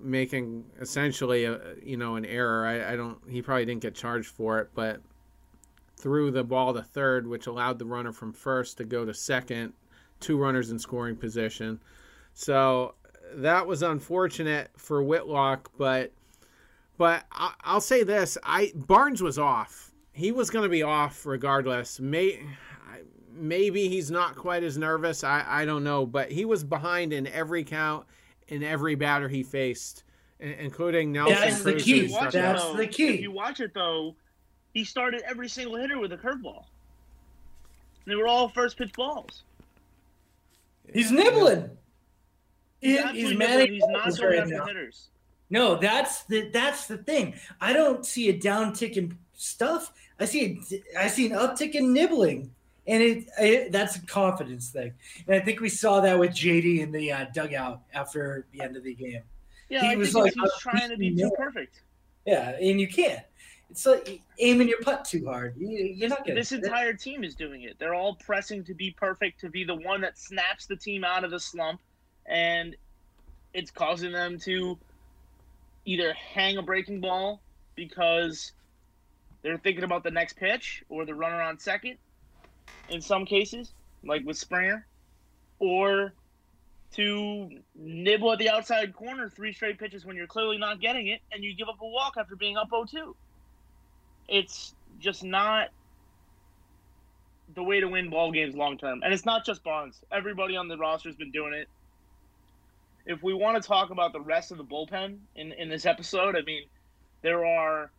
making 0.00 0.64
essentially 0.80 1.44
a 1.44 1.60
you 1.82 1.98
know 1.98 2.16
an 2.16 2.24
error. 2.24 2.64
I, 2.64 2.94
I 2.94 2.96
don't. 2.96 3.18
He 3.28 3.42
probably 3.42 3.66
didn't 3.66 3.82
get 3.82 3.94
charged 3.94 4.28
for 4.28 4.60
it, 4.60 4.70
but 4.74 5.02
threw 5.98 6.30
the 6.30 6.42
ball 6.42 6.72
to 6.72 6.82
third, 6.82 7.26
which 7.26 7.46
allowed 7.46 7.78
the 7.78 7.84
runner 7.84 8.12
from 8.12 8.32
first 8.32 8.78
to 8.78 8.84
go 8.86 9.04
to 9.04 9.12
second. 9.12 9.74
Two 10.20 10.38
runners 10.38 10.70
in 10.70 10.78
scoring 10.78 11.16
position. 11.16 11.78
So 12.32 12.94
that 13.34 13.66
was 13.66 13.82
unfortunate 13.82 14.70
for 14.76 15.02
Whitlock, 15.02 15.70
but 15.78 16.12
but 16.98 17.24
I, 17.32 17.52
I'll 17.64 17.80
say 17.80 18.02
this: 18.02 18.38
I 18.42 18.72
Barnes 18.74 19.22
was 19.22 19.38
off. 19.38 19.92
He 20.12 20.32
was 20.32 20.48
going 20.50 20.62
to 20.62 20.68
be 20.70 20.82
off 20.82 21.26
regardless. 21.26 22.00
May, 22.00 22.40
maybe 23.34 23.88
he's 23.88 24.10
not 24.10 24.34
quite 24.36 24.62
as 24.64 24.78
nervous. 24.78 25.22
I, 25.24 25.44
I 25.46 25.64
don't 25.66 25.84
know, 25.84 26.06
but 26.06 26.30
he 26.32 26.44
was 26.46 26.64
behind 26.64 27.12
in 27.12 27.26
every 27.26 27.64
count 27.64 28.06
in 28.48 28.62
every 28.62 28.94
batter 28.94 29.28
he 29.28 29.42
faced, 29.42 30.04
including 30.40 31.12
Nelson 31.12 31.34
That's 31.34 31.62
the 31.62 31.74
key. 31.74 31.98
who 31.98 32.04
If 32.04 32.10
you 32.10 32.14
watch 32.14 32.30
struck 32.30 32.34
it, 32.34 32.38
That's 32.46 32.62
though- 32.64 32.76
the 32.76 32.86
key. 32.86 33.08
If 33.14 33.20
you 33.20 33.30
watch 33.32 33.60
it 33.60 33.74
though, 33.74 34.14
he 34.72 34.84
started 34.84 35.22
every 35.28 35.48
single 35.48 35.76
hitter 35.76 35.98
with 35.98 36.12
a 36.12 36.16
curveball. 36.16 36.64
They 38.06 38.14
were 38.14 38.28
all 38.28 38.48
first 38.48 38.78
pitch 38.78 38.92
balls. 38.92 39.42
he's 40.92 41.10
nibbling. 41.10 41.68
He's, 42.80 43.00
He- 43.00 43.20
he's 43.20 43.30
nibbling. 43.30 43.38
mad 43.38 43.68
He's 43.68 43.84
not 43.86 44.08
at 44.08 44.16
going 44.18 44.30
right 44.30 44.52
after 44.52 44.66
hitters. 44.66 45.08
No, 45.48 45.76
that's 45.76 46.24
the 46.24 46.48
that's 46.50 46.86
the 46.86 46.98
thing. 46.98 47.34
I 47.60 47.72
don't 47.72 48.04
see 48.04 48.28
a 48.28 48.38
downtick 48.38 48.96
in 48.96 49.16
stuff. 49.34 49.92
I 50.18 50.24
see 50.24 50.60
a, 50.72 51.00
I 51.00 51.08
see 51.08 51.26
an 51.26 51.32
uptick 51.32 51.74
in 51.74 51.92
nibbling, 51.92 52.50
and 52.86 53.02
it, 53.02 53.28
it 53.38 53.72
that's 53.72 53.96
a 53.96 54.04
confidence 54.06 54.70
thing. 54.70 54.92
And 55.26 55.36
I 55.36 55.40
think 55.40 55.60
we 55.60 55.68
saw 55.68 56.00
that 56.00 56.18
with 56.18 56.32
JD 56.32 56.80
in 56.80 56.90
the 56.90 57.12
uh, 57.12 57.26
dugout 57.32 57.82
after 57.94 58.46
the 58.52 58.60
end 58.60 58.76
of 58.76 58.82
the 58.82 58.94
game. 58.94 59.22
Yeah, 59.68 59.82
He 59.82 59.86
I 59.88 59.94
was 59.96 60.14
like, 60.14 60.32
he's 60.34 60.52
trying 60.58 60.90
to 60.90 60.96
be 60.96 61.14
too 61.14 61.30
perfect. 61.36 61.82
Yeah, 62.24 62.56
and 62.60 62.80
you 62.80 62.88
can't. 62.88 63.22
It's 63.70 63.84
like 63.86 64.20
aiming 64.38 64.68
your 64.68 64.80
putt 64.80 65.04
too 65.04 65.26
hard. 65.26 65.56
You, 65.56 65.68
you're 65.68 66.08
not 66.08 66.24
gonna. 66.24 66.38
This 66.38 66.52
entire 66.52 66.92
team 66.92 67.22
is 67.22 67.34
doing 67.36 67.62
it. 67.62 67.78
They're 67.78 67.94
all 67.94 68.14
pressing 68.16 68.64
to 68.64 68.74
be 68.74 68.90
perfect, 68.92 69.40
to 69.40 69.48
be 69.48 69.62
the 69.64 69.74
one 69.74 70.00
that 70.00 70.18
snaps 70.18 70.66
the 70.66 70.76
team 70.76 71.04
out 71.04 71.24
of 71.24 71.30
the 71.30 71.38
slump, 71.40 71.80
and 72.28 72.76
it's 73.54 73.70
causing 73.70 74.12
them 74.12 74.38
to 74.40 74.78
either 75.84 76.12
hang 76.12 76.56
a 76.56 76.62
breaking 76.62 77.00
ball 77.00 77.40
because 77.74 78.52
they're 79.42 79.58
thinking 79.58 79.84
about 79.84 80.02
the 80.02 80.10
next 80.10 80.36
pitch 80.36 80.82
or 80.88 81.04
the 81.04 81.14
runner 81.14 81.40
on 81.40 81.58
second 81.58 81.98
in 82.88 83.00
some 83.00 83.24
cases, 83.24 83.72
like 84.04 84.24
with 84.24 84.36
Springer, 84.36 84.86
or 85.58 86.12
to 86.94 87.50
nibble 87.74 88.32
at 88.32 88.38
the 88.38 88.48
outside 88.48 88.94
corner 88.94 89.28
three 89.28 89.52
straight 89.52 89.78
pitches 89.78 90.04
when 90.04 90.16
you're 90.16 90.26
clearly 90.26 90.58
not 90.58 90.80
getting 90.80 91.08
it 91.08 91.20
and 91.32 91.44
you 91.44 91.54
give 91.54 91.68
up 91.68 91.80
a 91.80 91.86
walk 91.86 92.14
after 92.18 92.36
being 92.36 92.56
up 92.56 92.70
0-2. 92.70 93.14
It's 94.28 94.74
just 94.98 95.22
not 95.22 95.68
the 97.54 97.62
way 97.62 97.80
to 97.80 97.88
win 97.88 98.10
ball 98.10 98.32
games 98.32 98.54
long 98.54 98.78
term. 98.78 99.02
And 99.04 99.12
it's 99.12 99.24
not 99.24 99.44
just 99.44 99.62
Barnes. 99.62 100.00
Everybody 100.10 100.56
on 100.56 100.68
the 100.68 100.76
roster 100.76 101.08
has 101.08 101.16
been 101.16 101.30
doing 101.30 101.54
it. 101.54 101.68
If 103.06 103.22
we 103.22 103.34
want 103.34 103.60
to 103.62 103.66
talk 103.66 103.90
about 103.90 104.12
the 104.12 104.20
rest 104.20 104.50
of 104.50 104.58
the 104.58 104.64
bullpen 104.64 105.18
in, 105.36 105.52
in 105.52 105.68
this 105.68 105.86
episode, 105.86 106.36
I 106.36 106.42
mean, 106.42 106.64
there 107.22 107.44
are 107.46 107.90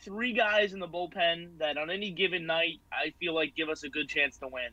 three 0.00 0.32
guys 0.32 0.72
in 0.72 0.78
the 0.78 0.86
bullpen 0.88 1.58
that 1.58 1.76
on 1.76 1.90
any 1.90 2.10
given 2.10 2.46
night 2.46 2.80
I 2.92 3.12
feel 3.18 3.34
like 3.34 3.54
give 3.56 3.68
us 3.68 3.82
a 3.82 3.88
good 3.88 4.08
chance 4.08 4.36
to 4.38 4.48
win. 4.48 4.70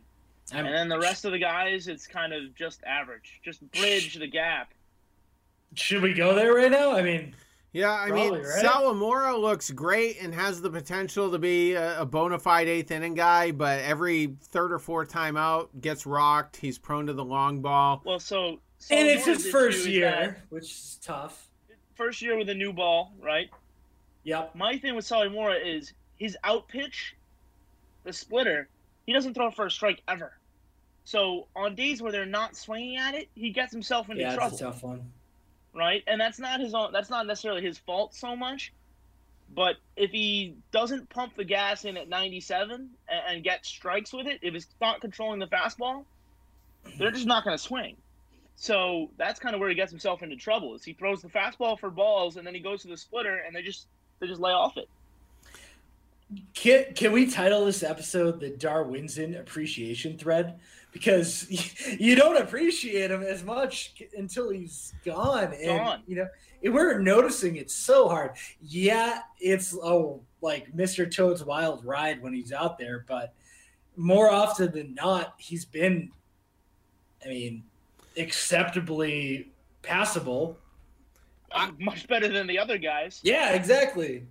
I'm- 0.53 0.65
And 0.65 0.75
then 0.75 0.89
the 0.89 0.99
rest 0.99 1.25
of 1.25 1.31
the 1.31 1.39
guys, 1.39 1.87
it's 1.87 2.05
kind 2.05 2.33
of 2.33 2.53
just 2.55 2.83
average. 2.83 3.39
Just 3.43 3.69
bridge 3.71 4.15
the 4.15 4.27
gap. 4.27 4.71
should 5.75 6.03
we 6.03 6.13
go 6.13 6.35
there 6.35 6.53
right 6.53 6.69
now? 6.69 6.91
I 6.95 7.01
mean, 7.01 7.33
Yeah, 7.71 7.91
I 7.91 8.11
mean, 8.11 8.29
Probably, 8.29 8.47
right? 8.47 8.63
Sawamura 8.63 9.39
looks 9.41 9.71
great 9.71 10.21
and 10.21 10.31
has 10.35 10.61
the 10.61 10.69
potential 10.69 11.31
to 11.31 11.39
be 11.39 11.73
a, 11.73 12.01
a 12.01 12.05
bona 12.05 12.37
fide 12.37 12.67
eighth 12.67 12.91
inning 12.91 13.15
guy, 13.15 13.51
but 13.51 13.79
every 13.81 14.35
third 14.43 14.71
or 14.71 14.77
fourth 14.77 15.09
time 15.09 15.35
out 15.35 15.81
gets 15.81 16.05
rocked. 16.05 16.57
He's 16.57 16.77
prone 16.77 17.07
to 17.07 17.13
the 17.13 17.25
long 17.25 17.61
ball. 17.61 18.03
Well, 18.05 18.19
so, 18.19 18.59
so 18.87 18.95
and 18.95 19.07
it's 19.07 19.25
his 19.25 19.47
first 19.49 19.85
year, 19.87 20.37
which 20.49 20.63
is 20.65 20.99
tough. 21.03 21.47
First 21.95 22.21
year 22.21 22.37
with 22.37 22.49
a 22.49 22.53
new 22.53 22.73
ball, 22.73 23.13
right? 23.21 23.49
Yep. 24.23 24.55
My 24.55 24.77
thing 24.77 24.95
with 24.95 25.05
Sawamura 25.05 25.57
is 25.63 25.93
his 26.17 26.37
out 26.43 26.67
pitch, 26.67 27.15
the 28.03 28.13
splitter, 28.13 28.67
he 29.05 29.13
doesn't 29.13 29.33
throw 29.33 29.51
for 29.51 29.65
a 29.65 29.71
strike 29.71 30.01
ever. 30.07 30.33
So 31.05 31.47
on 31.55 31.75
days 31.75 32.01
where 32.01 32.11
they're 32.11 32.25
not 32.25 32.55
swinging 32.55 32.97
at 32.97 33.15
it, 33.15 33.27
he 33.35 33.49
gets 33.51 33.71
himself 33.71 34.09
into 34.09 34.21
Yeah, 34.21 34.35
trouble, 34.35 34.55
a 34.55 34.59
tough 34.59 34.83
one. 34.83 35.11
right? 35.73 36.01
And 36.07 36.19
that's 36.19 36.39
not 36.39 36.59
his 36.61 36.73
own. 36.73 36.93
That's 36.93 37.09
not 37.09 37.27
necessarily 37.27 37.61
his 37.61 37.77
fault 37.77 38.15
so 38.15 38.35
much. 38.35 38.71
But 39.53 39.75
if 39.97 40.11
he 40.11 40.55
doesn't 40.71 41.09
pump 41.09 41.35
the 41.35 41.43
gas 41.43 41.83
in 41.85 41.97
at 41.97 42.07
97 42.09 42.71
and, 42.71 42.89
and 43.27 43.43
get 43.43 43.65
strikes 43.65 44.13
with 44.13 44.25
it, 44.27 44.39
if 44.41 44.53
he's 44.53 44.67
not 44.81 45.01
controlling 45.01 45.39
the 45.39 45.47
fastball, 45.47 46.05
they're 46.97 47.11
just 47.11 47.27
not 47.27 47.43
going 47.43 47.55
to 47.57 47.61
swing. 47.61 47.97
So 48.55 49.09
that's 49.17 49.39
kind 49.39 49.55
of 49.55 49.59
where 49.59 49.69
he 49.69 49.75
gets 49.75 49.91
himself 49.91 50.23
into 50.23 50.35
trouble. 50.35 50.75
Is 50.75 50.83
he 50.83 50.93
throws 50.93 51.21
the 51.21 51.29
fastball 51.29 51.77
for 51.79 51.89
balls 51.89 52.37
and 52.37 52.45
then 52.45 52.53
he 52.53 52.59
goes 52.59 52.81
to 52.83 52.87
the 52.87 52.97
splitter 52.97 53.39
and 53.45 53.55
they 53.55 53.61
just 53.61 53.87
they 54.19 54.27
just 54.27 54.39
lay 54.41 54.51
off 54.51 54.77
it. 54.77 54.87
Can, 56.53 56.93
can 56.95 57.11
we 57.11 57.29
title 57.29 57.65
this 57.65 57.83
episode 57.83 58.39
the 58.39 58.51
Darwinzon 58.51 59.39
appreciation 59.39 60.17
thread? 60.17 60.59
Because 60.91 61.47
you 61.99 62.15
don't 62.15 62.37
appreciate 62.37 63.11
him 63.11 63.21
as 63.23 63.43
much 63.43 63.93
until 64.17 64.49
he's 64.49 64.93
gone. 65.05 65.53
And, 65.53 65.77
Gone. 65.77 66.03
You 66.07 66.15
know, 66.15 66.27
we're 66.71 66.99
noticing 66.99 67.57
it 67.57 67.69
so 67.69 68.07
hard. 68.07 68.31
Yeah, 68.61 69.19
it's 69.39 69.75
oh 69.75 70.21
like 70.41 70.73
Mr. 70.75 71.13
Toad's 71.13 71.43
wild 71.43 71.83
ride 71.85 72.21
when 72.21 72.33
he's 72.33 72.51
out 72.51 72.77
there, 72.77 73.05
but 73.07 73.33
more 73.95 74.29
often 74.31 74.71
than 74.71 74.93
not, 74.93 75.35
he's 75.37 75.65
been, 75.65 76.11
I 77.23 77.27
mean, 77.27 77.63
acceptably 78.17 79.51
passable. 79.81 80.57
Uh, 81.51 81.69
much 81.79 82.07
better 82.07 82.27
than 82.27 82.47
the 82.47 82.57
other 82.57 82.77
guys. 82.77 83.19
Yeah, 83.23 83.53
exactly. 83.53 84.25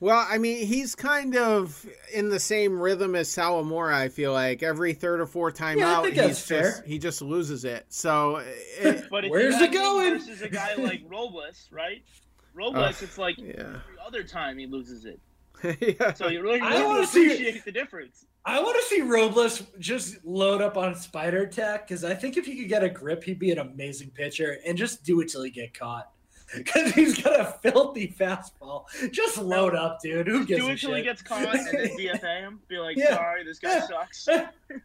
Well, 0.00 0.24
I 0.28 0.38
mean, 0.38 0.64
he's 0.66 0.94
kind 0.94 1.34
of 1.36 1.84
in 2.12 2.28
the 2.28 2.38
same 2.38 2.78
rhythm 2.78 3.14
as 3.16 3.28
Sawamura. 3.28 3.94
I 3.94 4.08
feel 4.10 4.32
like 4.32 4.62
every 4.62 4.92
third 4.92 5.20
or 5.20 5.26
fourth 5.26 5.54
time 5.54 5.78
Yeah, 5.78 5.88
I 5.90 5.94
out, 5.94 6.04
think 6.04 6.16
he's 6.16 6.38
fair. 6.44 6.62
just 6.62 6.84
he 6.84 6.98
just 6.98 7.22
loses 7.22 7.64
it. 7.64 7.86
So, 7.88 8.36
it, 8.78 9.06
But 9.10 9.24
if 9.24 9.30
Where's 9.30 9.56
you 9.58 9.64
it 9.64 9.72
have 9.72 9.74
him 9.74 9.82
going? 9.82 10.18
Versus 10.18 10.42
a 10.42 10.48
guy 10.48 10.74
like 10.78 11.02
Robles, 11.08 11.68
right? 11.72 12.02
Uh, 12.06 12.42
Robles, 12.54 13.02
it's 13.02 13.18
like 13.18 13.38
yeah, 13.38 13.54
every 13.54 13.78
other 14.06 14.22
time 14.22 14.58
he 14.58 14.66
loses 14.66 15.04
it. 15.04 15.20
yeah. 16.00 16.12
So 16.12 16.28
you 16.28 16.42
really 16.42 16.60
I 16.60 16.78
need 16.78 16.84
wanna 16.84 17.06
see- 17.06 17.58
the 17.64 17.72
difference. 17.72 18.24
I 18.48 18.60
want 18.60 18.76
to 18.76 18.82
see 18.84 19.02
Robles 19.02 19.62
just 19.78 20.24
load 20.24 20.62
up 20.62 20.78
on 20.78 20.94
Spider 20.94 21.46
Tack 21.46 21.86
because 21.86 22.02
I 22.02 22.14
think 22.14 22.38
if 22.38 22.46
he 22.46 22.56
could 22.56 22.68
get 22.70 22.82
a 22.82 22.88
grip, 22.88 23.22
he'd 23.22 23.38
be 23.38 23.50
an 23.50 23.58
amazing 23.58 24.08
pitcher 24.10 24.56
and 24.66 24.76
just 24.78 25.04
do 25.04 25.20
it 25.20 25.28
till 25.28 25.42
he 25.42 25.50
get 25.50 25.78
caught. 25.78 26.10
Because 26.56 26.92
he's 26.92 27.22
got 27.22 27.38
a 27.38 27.44
filthy 27.60 28.08
fastball. 28.18 28.86
Just 29.10 29.36
load 29.36 29.74
up, 29.74 30.00
dude. 30.00 30.26
Who 30.26 30.46
gives 30.46 30.64
Do 30.64 30.70
it 30.70 30.78
till 30.78 30.94
he 30.94 31.02
gets 31.02 31.20
caught 31.20 31.42
and 31.54 31.66
then 31.66 31.88
DFA 31.98 32.40
him. 32.40 32.60
Be 32.68 32.78
like, 32.78 32.96
Yeah. 32.96 33.16
sorry, 33.16 33.44
this 33.44 33.58
guy 33.58 33.80
sucks. 33.80 34.26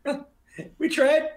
we 0.78 0.90
tried. 0.90 1.30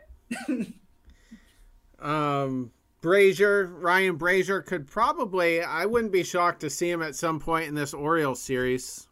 Um, 2.00 2.72
Brasier, 3.02 3.72
Ryan 3.80 4.18
Brasier 4.18 4.66
could 4.66 4.88
probably. 4.88 5.62
I 5.62 5.86
wouldn't 5.86 6.12
be 6.12 6.24
shocked 6.24 6.60
to 6.62 6.70
see 6.70 6.90
him 6.90 7.02
at 7.02 7.14
some 7.14 7.38
point 7.38 7.68
in 7.68 7.76
this 7.76 7.94
Orioles 7.94 8.42
series. 8.42 9.05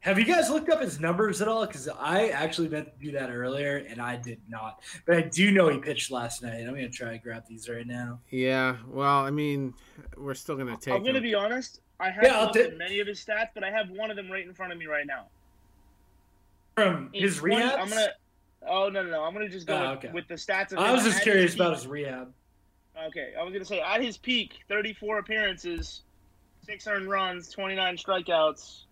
Have 0.00 0.18
you 0.18 0.24
guys 0.24 0.48
looked 0.48 0.68
up 0.70 0.80
his 0.80 1.00
numbers 1.00 1.42
at 1.42 1.48
all? 1.48 1.66
Because 1.66 1.88
I 1.88 2.28
actually 2.28 2.68
meant 2.68 2.86
to 2.98 3.04
do 3.04 3.12
that 3.12 3.30
earlier 3.30 3.78
and 3.88 4.00
I 4.00 4.16
did 4.16 4.40
not. 4.48 4.80
But 5.06 5.16
I 5.16 5.20
do 5.22 5.50
know 5.50 5.68
he 5.68 5.78
pitched 5.78 6.10
last 6.12 6.42
night. 6.42 6.60
I'm 6.60 6.68
gonna 6.74 6.88
try 6.88 7.10
to 7.10 7.18
grab 7.18 7.44
these 7.48 7.68
right 7.68 7.86
now. 7.86 8.20
Yeah, 8.30 8.76
well, 8.86 9.18
I 9.24 9.30
mean, 9.30 9.74
we're 10.16 10.34
still 10.34 10.56
gonna 10.56 10.76
take. 10.76 10.94
I'm 10.94 11.02
gonna 11.02 11.16
him. 11.18 11.24
be 11.24 11.34
honest. 11.34 11.80
I 11.98 12.10
haven't 12.10 12.30
Yeah, 12.30 12.40
looked 12.42 12.54
ta- 12.54 12.60
at 12.60 12.78
many 12.78 13.00
of 13.00 13.08
his 13.08 13.18
stats, 13.24 13.48
but 13.54 13.64
I 13.64 13.70
have 13.72 13.90
one 13.90 14.10
of 14.10 14.16
them 14.16 14.30
right 14.30 14.46
in 14.46 14.54
front 14.54 14.72
of 14.72 14.78
me 14.78 14.86
right 14.86 15.06
now. 15.06 15.26
From 16.76 17.10
In 17.12 17.22
his 17.22 17.38
20 17.38 17.56
rehab. 17.56 17.80
I'm 17.80 17.88
gonna. 17.88 18.06
Oh 18.68 18.88
no 18.88 19.02
no 19.02 19.10
no! 19.10 19.24
I'm 19.24 19.32
gonna 19.32 19.48
just 19.48 19.66
go 19.66 19.76
Oh, 19.76 19.90
with, 19.90 19.98
okay. 19.98 20.10
with 20.12 20.28
the 20.28 20.34
stats. 20.34 20.72
Of 20.72 20.78
I 20.78 20.92
was 20.92 21.02
just 21.02 21.18
at 21.18 21.22
curious 21.24 21.52
his 21.52 21.54
about 21.56 21.74
his 21.74 21.86
rehab. 21.88 22.32
Okay, 23.08 23.32
I 23.38 23.42
was 23.42 23.52
gonna 23.52 23.64
say 23.64 23.80
at 23.80 24.00
his 24.02 24.16
peak, 24.16 24.60
34 24.68 25.18
appearances, 25.18 26.02
six 26.64 26.86
earned 26.86 27.08
runs, 27.10 27.50
29 27.50 27.96
strikeouts, 27.96 28.84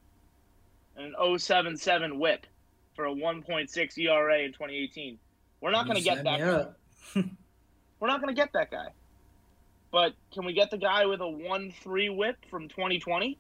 and 0.97 1.15
an 1.15 1.39
077 1.39 2.19
WHIP 2.19 2.47
for 2.95 3.07
a 3.07 3.15
1.6 3.15 3.99
ERA 3.99 4.39
in 4.41 4.53
2018. 4.53 5.19
We're 5.61 5.71
not 5.71 5.87
gonna 5.87 6.01
get 6.01 6.25
that. 6.25 6.39
Guy. 7.15 7.23
We're 8.01 8.09
not 8.09 8.21
gonna 8.21 8.35
get 8.35 8.53
that 8.55 8.71
guy. 8.71 8.89
But 9.91 10.15
can 10.33 10.45
we 10.45 10.53
get 10.53 10.71
the 10.71 10.79
guy 10.79 11.07
with 11.07 11.21
a 11.21 11.25
1-3 11.25 12.15
WHIP 12.17 12.37
from 12.51 12.69
2020? 12.69 13.39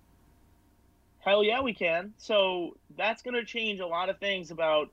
Hell 1.19 1.43
yeah, 1.43 1.61
we 1.61 1.75
can. 1.75 2.15
So 2.19 2.77
that's 2.97 3.23
gonna 3.23 3.45
change 3.45 3.81
a 3.81 3.87
lot 3.87 4.09
of 4.09 4.19
things 4.19 4.51
about 4.51 4.91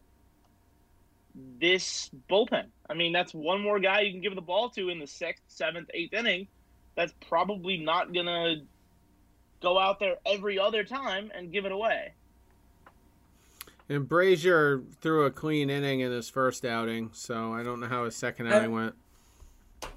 this 1.60 2.10
bullpen. 2.30 2.66
I 2.90 2.94
mean, 2.94 3.14
that's 3.14 3.34
one 3.34 3.62
more 3.62 3.80
guy 3.80 4.02
you 4.02 4.12
can 4.12 4.22
give 4.22 4.36
the 4.36 4.42
ball 4.42 4.70
to 4.72 4.90
in 4.90 5.00
the 5.00 5.08
sixth, 5.08 5.44
seventh, 5.48 5.90
eighth 5.94 6.14
inning. 6.14 6.48
That's 6.96 7.14
probably 7.28 7.78
not 7.78 8.14
gonna 8.14 8.56
go 9.62 9.80
out 9.80 10.00
there 10.00 10.16
every 10.26 10.60
other 10.60 10.84
time 10.84 11.32
and 11.34 11.52
give 11.52 11.66
it 11.66 11.72
away. 11.72 12.14
And 13.90 14.08
Brasier 14.08 14.84
threw 15.02 15.26
a 15.26 15.32
clean 15.32 15.70
inning 15.70 16.00
in 16.00 16.12
his 16.12 16.30
first 16.30 16.64
outing, 16.66 17.10
so 17.14 17.54
I 17.54 17.64
don't 17.64 17.80
know 17.80 17.88
how 17.88 18.06
his 18.06 18.16
second 18.16 18.48
Uh, 18.48 18.56
outing 18.56 18.72
went. 18.72 18.96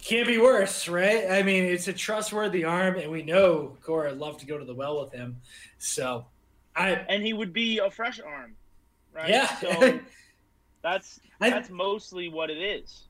Can't 0.01 0.27
be 0.27 0.39
worse, 0.39 0.89
right? 0.89 1.31
I 1.31 1.43
mean, 1.45 1.63
it's 1.65 1.87
a 1.87 1.93
trustworthy 1.93 2.65
arm, 2.65 2.97
and 2.97 3.11
we 3.11 3.23
know 3.23 3.77
Cora 3.83 4.11
would 4.11 4.19
love 4.19 4.39
to 4.39 4.47
go 4.47 4.59
to 4.59 4.65
the 4.65 4.75
well 4.75 5.01
with 5.01 5.13
him. 5.13 5.41
So, 5.79 6.27
I 6.75 6.91
And 6.91 7.23
he 7.25 7.33
would 7.33 7.53
be 7.53 7.79
a 7.79 7.91
fresh 7.91 8.19
arm, 8.21 8.57
right? 9.13 9.29
yeah, 9.29 9.57
So 9.61 10.01
that's 10.83 11.21
I- 11.41 11.51
that's 11.51 11.71
mostly 11.71 12.29
what 12.29 12.51
it 12.51 12.59
is. 12.59 13.05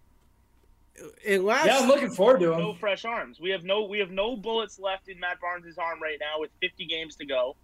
In 1.25 1.45
last, 1.45 1.67
yeah, 1.67 1.79
I'm 1.79 1.89
looking 1.89 2.11
forward 2.11 2.41
to 2.41 2.53
him. 2.53 2.59
No 2.59 2.73
fresh 2.75 3.05
arms. 3.05 3.39
We 3.39 3.51
have 3.51 3.65
no 3.65 3.85
we 3.85 3.99
have 3.99 4.11
no 4.11 4.35
bullets 4.37 4.79
left 4.79 5.09
in 5.09 5.19
Matt 5.21 5.41
Barnes' 5.41 5.77
arm 5.77 6.01
right 6.03 6.17
now 6.19 6.41
with 6.41 6.51
50 6.62 6.87
games 6.87 7.17
to 7.17 7.27
go. 7.27 7.55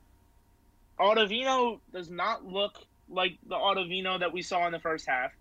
Ottavino 1.00 1.80
does 1.92 2.10
not 2.10 2.44
look 2.44 2.78
like 3.12 3.38
the 3.46 3.54
Ottavino 3.54 4.18
that 4.20 4.32
we 4.32 4.42
saw 4.42 4.66
in 4.66 4.72
the 4.72 4.78
first 4.78 5.06
half. 5.06 5.32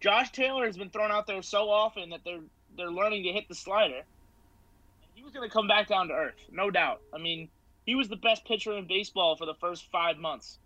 Josh 0.00 0.30
Taylor 0.32 0.66
has 0.66 0.76
been 0.76 0.90
thrown 0.90 1.10
out 1.10 1.26
there 1.26 1.42
so 1.42 1.70
often 1.70 2.10
that 2.10 2.20
they're 2.24 2.40
they're 2.76 2.90
learning 2.90 3.24
to 3.24 3.32
hit 3.32 3.48
the 3.48 3.54
slider. 3.54 4.02
He 5.14 5.22
was 5.24 5.32
going 5.32 5.48
to 5.48 5.52
come 5.52 5.66
back 5.66 5.88
down 5.88 6.08
to 6.08 6.14
earth, 6.14 6.36
no 6.50 6.70
doubt. 6.70 7.00
I 7.12 7.18
mean, 7.18 7.48
he 7.86 7.94
was 7.96 8.08
the 8.08 8.16
best 8.16 8.44
pitcher 8.44 8.76
in 8.76 8.86
baseball 8.86 9.36
for 9.36 9.46
the 9.46 9.54
first 9.54 9.90
five 9.90 10.16
months. 10.18 10.58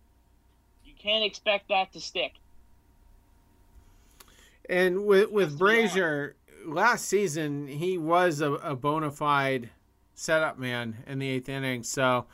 You 0.85 0.93
can't 0.99 1.25
expect 1.25 1.69
that 1.69 1.93
to 1.93 2.01
stick. 2.01 2.33
and 4.69 5.07
with 5.07 5.31
with 5.31 5.59
Brasier, 5.59 6.35
last 6.67 7.07
season 7.09 7.67
he 7.67 7.99
was 7.99 8.41
a, 8.41 8.53
a 8.55 8.77
bona 8.77 9.11
fide 9.11 9.71
setup 10.15 10.59
man 10.59 11.03
in 11.07 11.19
the 11.19 11.29
eighth 11.29 11.49
inning, 11.49 11.83
so 11.83 12.27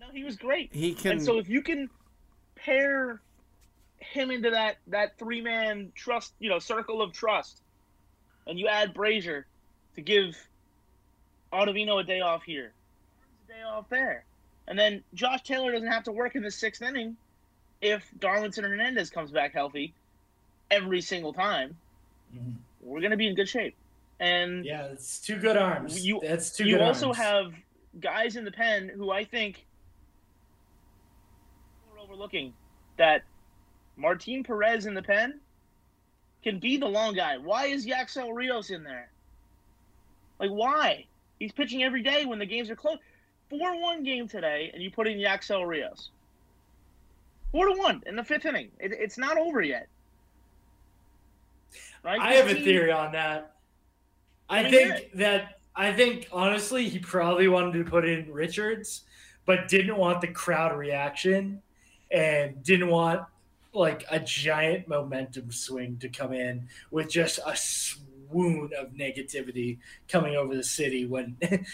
Yeah, 0.00 0.06
no, 0.06 0.12
he 0.12 0.24
was 0.24 0.36
great. 0.36 0.70
he 0.72 0.94
can. 0.94 1.12
And 1.12 1.22
so 1.22 1.38
if 1.38 1.48
you 1.48 1.62
can 1.62 1.90
pair 2.64 3.20
him 3.98 4.30
into 4.30 4.50
that 4.50 4.76
that 4.88 5.18
three 5.18 5.40
man 5.40 5.92
trust, 5.94 6.32
you 6.38 6.48
know, 6.48 6.58
circle 6.58 7.02
of 7.02 7.12
trust, 7.12 7.60
and 8.46 8.58
you 8.58 8.68
add 8.68 8.94
Brasier 8.94 9.44
to 9.96 10.00
give 10.00 10.36
Ottavino 11.52 12.00
a 12.00 12.04
day 12.04 12.20
off 12.20 12.42
here, 12.42 12.72
a 13.48 13.52
day 13.52 13.62
off 13.62 13.88
there, 13.88 14.24
and 14.68 14.78
then 14.78 15.02
Josh 15.14 15.42
Taylor 15.42 15.72
doesn't 15.72 15.88
have 15.90 16.04
to 16.04 16.12
work 16.12 16.34
in 16.36 16.42
the 16.42 16.50
sixth 16.50 16.82
inning 16.82 17.16
if 17.80 18.08
Darwinzon 18.18 18.62
Hernandez 18.62 19.10
comes 19.10 19.30
back 19.30 19.52
healthy 19.52 19.92
every 20.70 21.00
single 21.00 21.32
time. 21.32 21.76
Mhm. 22.34 22.54
We're 22.80 23.00
gonna 23.00 23.16
be 23.16 23.28
in 23.28 23.34
good 23.34 23.48
shape. 23.48 23.74
And 24.20 24.64
Yeah, 24.64 24.86
it's 24.86 25.18
two 25.20 25.36
good 25.36 25.56
arms. 25.56 26.04
You- 26.06 26.20
That's 26.22 26.56
two 26.56 26.64
you 26.66 26.80
also 26.80 27.06
arms. 27.08 27.18
have 27.18 27.54
guys 28.00 28.36
in 28.36 28.44
the 28.44 28.52
pen 28.52 28.88
who 28.88 29.10
I 29.10 29.24
think 29.24 29.66
overlooking 32.04 32.52
that 32.96 33.22
Martin 33.96 34.42
Perez 34.42 34.86
in 34.86 34.94
the 34.94 35.02
pen 35.02 35.40
can 36.42 36.58
be 36.58 36.76
the 36.76 36.86
long 36.86 37.14
guy. 37.14 37.38
Why 37.38 37.66
is 37.66 37.86
Yacksel 37.86 38.32
Rios 38.32 38.70
in 38.70 38.84
there? 38.84 39.10
Like 40.38 40.50
why? 40.50 41.06
He's 41.38 41.52
pitching 41.52 41.82
every 41.82 42.02
day 42.02 42.24
when 42.26 42.38
the 42.38 42.46
games 42.46 42.70
are 42.70 42.76
close. 42.76 42.98
Four 43.50 43.80
one 43.80 44.02
game 44.02 44.26
today, 44.26 44.70
and 44.72 44.82
you 44.82 44.90
put 44.90 45.06
in 45.06 45.18
Yacksel 45.18 45.66
Rios. 45.66 46.10
Four 47.52 47.68
to 47.68 47.78
one 47.78 48.02
in 48.06 48.16
the 48.16 48.24
fifth 48.24 48.46
inning. 48.46 48.70
It, 48.78 48.92
it's 48.92 49.18
not 49.18 49.36
over 49.36 49.62
yet. 49.62 49.88
Right? 52.02 52.20
I 52.20 52.34
have 52.34 52.48
a 52.48 52.54
theory 52.54 52.92
on 52.92 53.12
that. 53.12 53.54
I 54.48 54.68
think 54.68 55.12
that 55.14 55.60
I 55.74 55.92
think 55.92 56.28
honestly 56.32 56.88
he 56.88 56.98
probably 56.98 57.48
wanted 57.48 57.72
to 57.84 57.90
put 57.90 58.06
in 58.06 58.30
Richards, 58.32 59.02
but 59.46 59.68
didn't 59.68 59.96
want 59.96 60.20
the 60.20 60.28
crowd 60.28 60.76
reaction 60.76 61.62
and 62.10 62.62
didn't 62.62 62.88
want 62.88 63.22
like 63.72 64.04
a 64.10 64.20
giant 64.20 64.86
momentum 64.88 65.50
swing 65.50 65.96
to 65.98 66.08
come 66.08 66.32
in 66.32 66.68
with 66.90 67.10
just 67.10 67.40
a 67.44 67.56
swoon 67.56 68.70
of 68.78 68.92
negativity 68.92 69.78
coming 70.08 70.36
over 70.36 70.54
the 70.54 70.62
city 70.62 71.06
when 71.06 71.36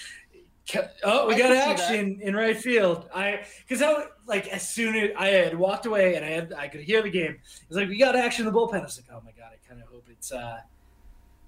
oh 1.04 1.26
we 1.26 1.36
got 1.36 1.48
can 1.48 1.48
see 1.48 1.54
that. 1.54 1.80
action 1.80 2.18
in 2.22 2.34
right 2.34 2.56
field 2.56 3.08
i 3.14 3.44
because 3.66 3.82
i 3.82 3.92
was 3.92 4.06
like 4.26 4.46
as 4.48 4.68
soon 4.68 4.94
as 4.94 5.10
i 5.16 5.26
had 5.26 5.58
walked 5.58 5.86
away 5.86 6.14
and 6.14 6.24
i 6.24 6.28
had 6.28 6.52
i 6.54 6.68
could 6.68 6.80
hear 6.80 7.02
the 7.02 7.10
game 7.10 7.36
it's 7.66 7.76
like 7.76 7.88
we 7.88 7.98
got 7.98 8.16
action 8.16 8.46
in 8.46 8.52
the 8.52 8.58
bullpen 8.58 8.80
i 8.80 8.84
was 8.84 8.98
like 8.98 9.16
oh 9.16 9.22
my 9.24 9.32
god 9.32 9.50
i 9.52 9.68
kind 9.68 9.82
of 9.82 9.88
hope 9.88 10.06
it's 10.10 10.32
uh 10.32 10.58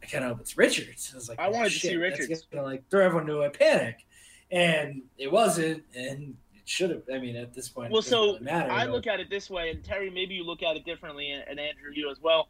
i 0.03 0.07
kind 0.07 0.25
of 0.25 0.31
hope 0.31 0.41
it's 0.41 0.59
richards 0.59 1.11
i 1.13 1.17
was 1.17 1.29
like 1.29 1.39
I 1.39 1.47
oh, 1.47 1.51
wanted 1.51 1.71
to 1.73 1.79
see 1.79 1.97
Richards. 1.97 2.47
gonna 2.53 2.65
like 2.65 2.89
throw 2.91 3.05
everyone 3.05 3.29
into 3.29 3.43
a 3.43 3.51
panic 3.51 4.05
and 4.51 5.03
it 5.19 5.31
wasn't 5.31 5.83
and 5.95 6.37
should 6.73 6.91
have 6.91 7.03
i 7.13 7.19
mean 7.19 7.37
at 7.37 7.53
this 7.53 7.69
point 7.69 7.91
Well, 7.93 8.01
it 8.01 8.05
so 8.05 8.27
really 8.33 8.41
matter, 8.41 8.71
I 8.73 8.87
but- 8.87 8.93
look 8.93 9.07
at 9.07 9.21
it 9.21 9.29
this 9.29 9.51
way, 9.51 9.71
and 9.71 9.85
Terry, 9.85 10.11
maybe 10.11 10.35
you 10.35 10.45
look 10.45 10.63
at 10.63 10.77
it 10.77 10.85
differently, 10.85 11.31
and, 11.31 11.45
and 11.47 11.61
Andrew, 11.61 11.91
you 11.95 12.11
as 12.11 12.19
well. 12.21 12.49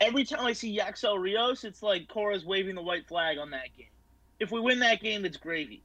Every 0.00 0.24
time 0.24 0.44
I 0.44 0.52
see 0.52 0.76
Yacksel 0.78 1.18
Rios, 1.18 1.64
it's 1.64 1.82
like 1.82 2.08
Cora's 2.08 2.44
waving 2.44 2.74
the 2.74 2.82
white 2.82 3.06
flag 3.08 3.38
on 3.38 3.50
that 3.50 3.68
game. 3.76 3.86
If 4.40 4.50
we 4.50 4.60
win 4.60 4.80
that 4.80 5.00
game, 5.00 5.24
it's 5.24 5.36
gravy. 5.36 5.82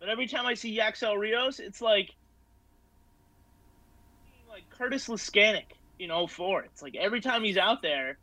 But 0.00 0.08
every 0.08 0.26
time 0.26 0.46
I 0.46 0.54
see 0.54 0.76
Yacksel 0.76 1.16
Rios, 1.16 1.60
it's 1.60 1.80
like 1.80 2.10
like 4.48 4.68
Curtis 4.70 5.06
Leskanic 5.08 5.66
in 5.98 6.10
04. 6.28 6.62
It's 6.62 6.82
like 6.82 6.96
every 6.96 7.20
time 7.20 7.44
he's 7.44 7.58
out 7.58 7.82
there, 7.82 8.18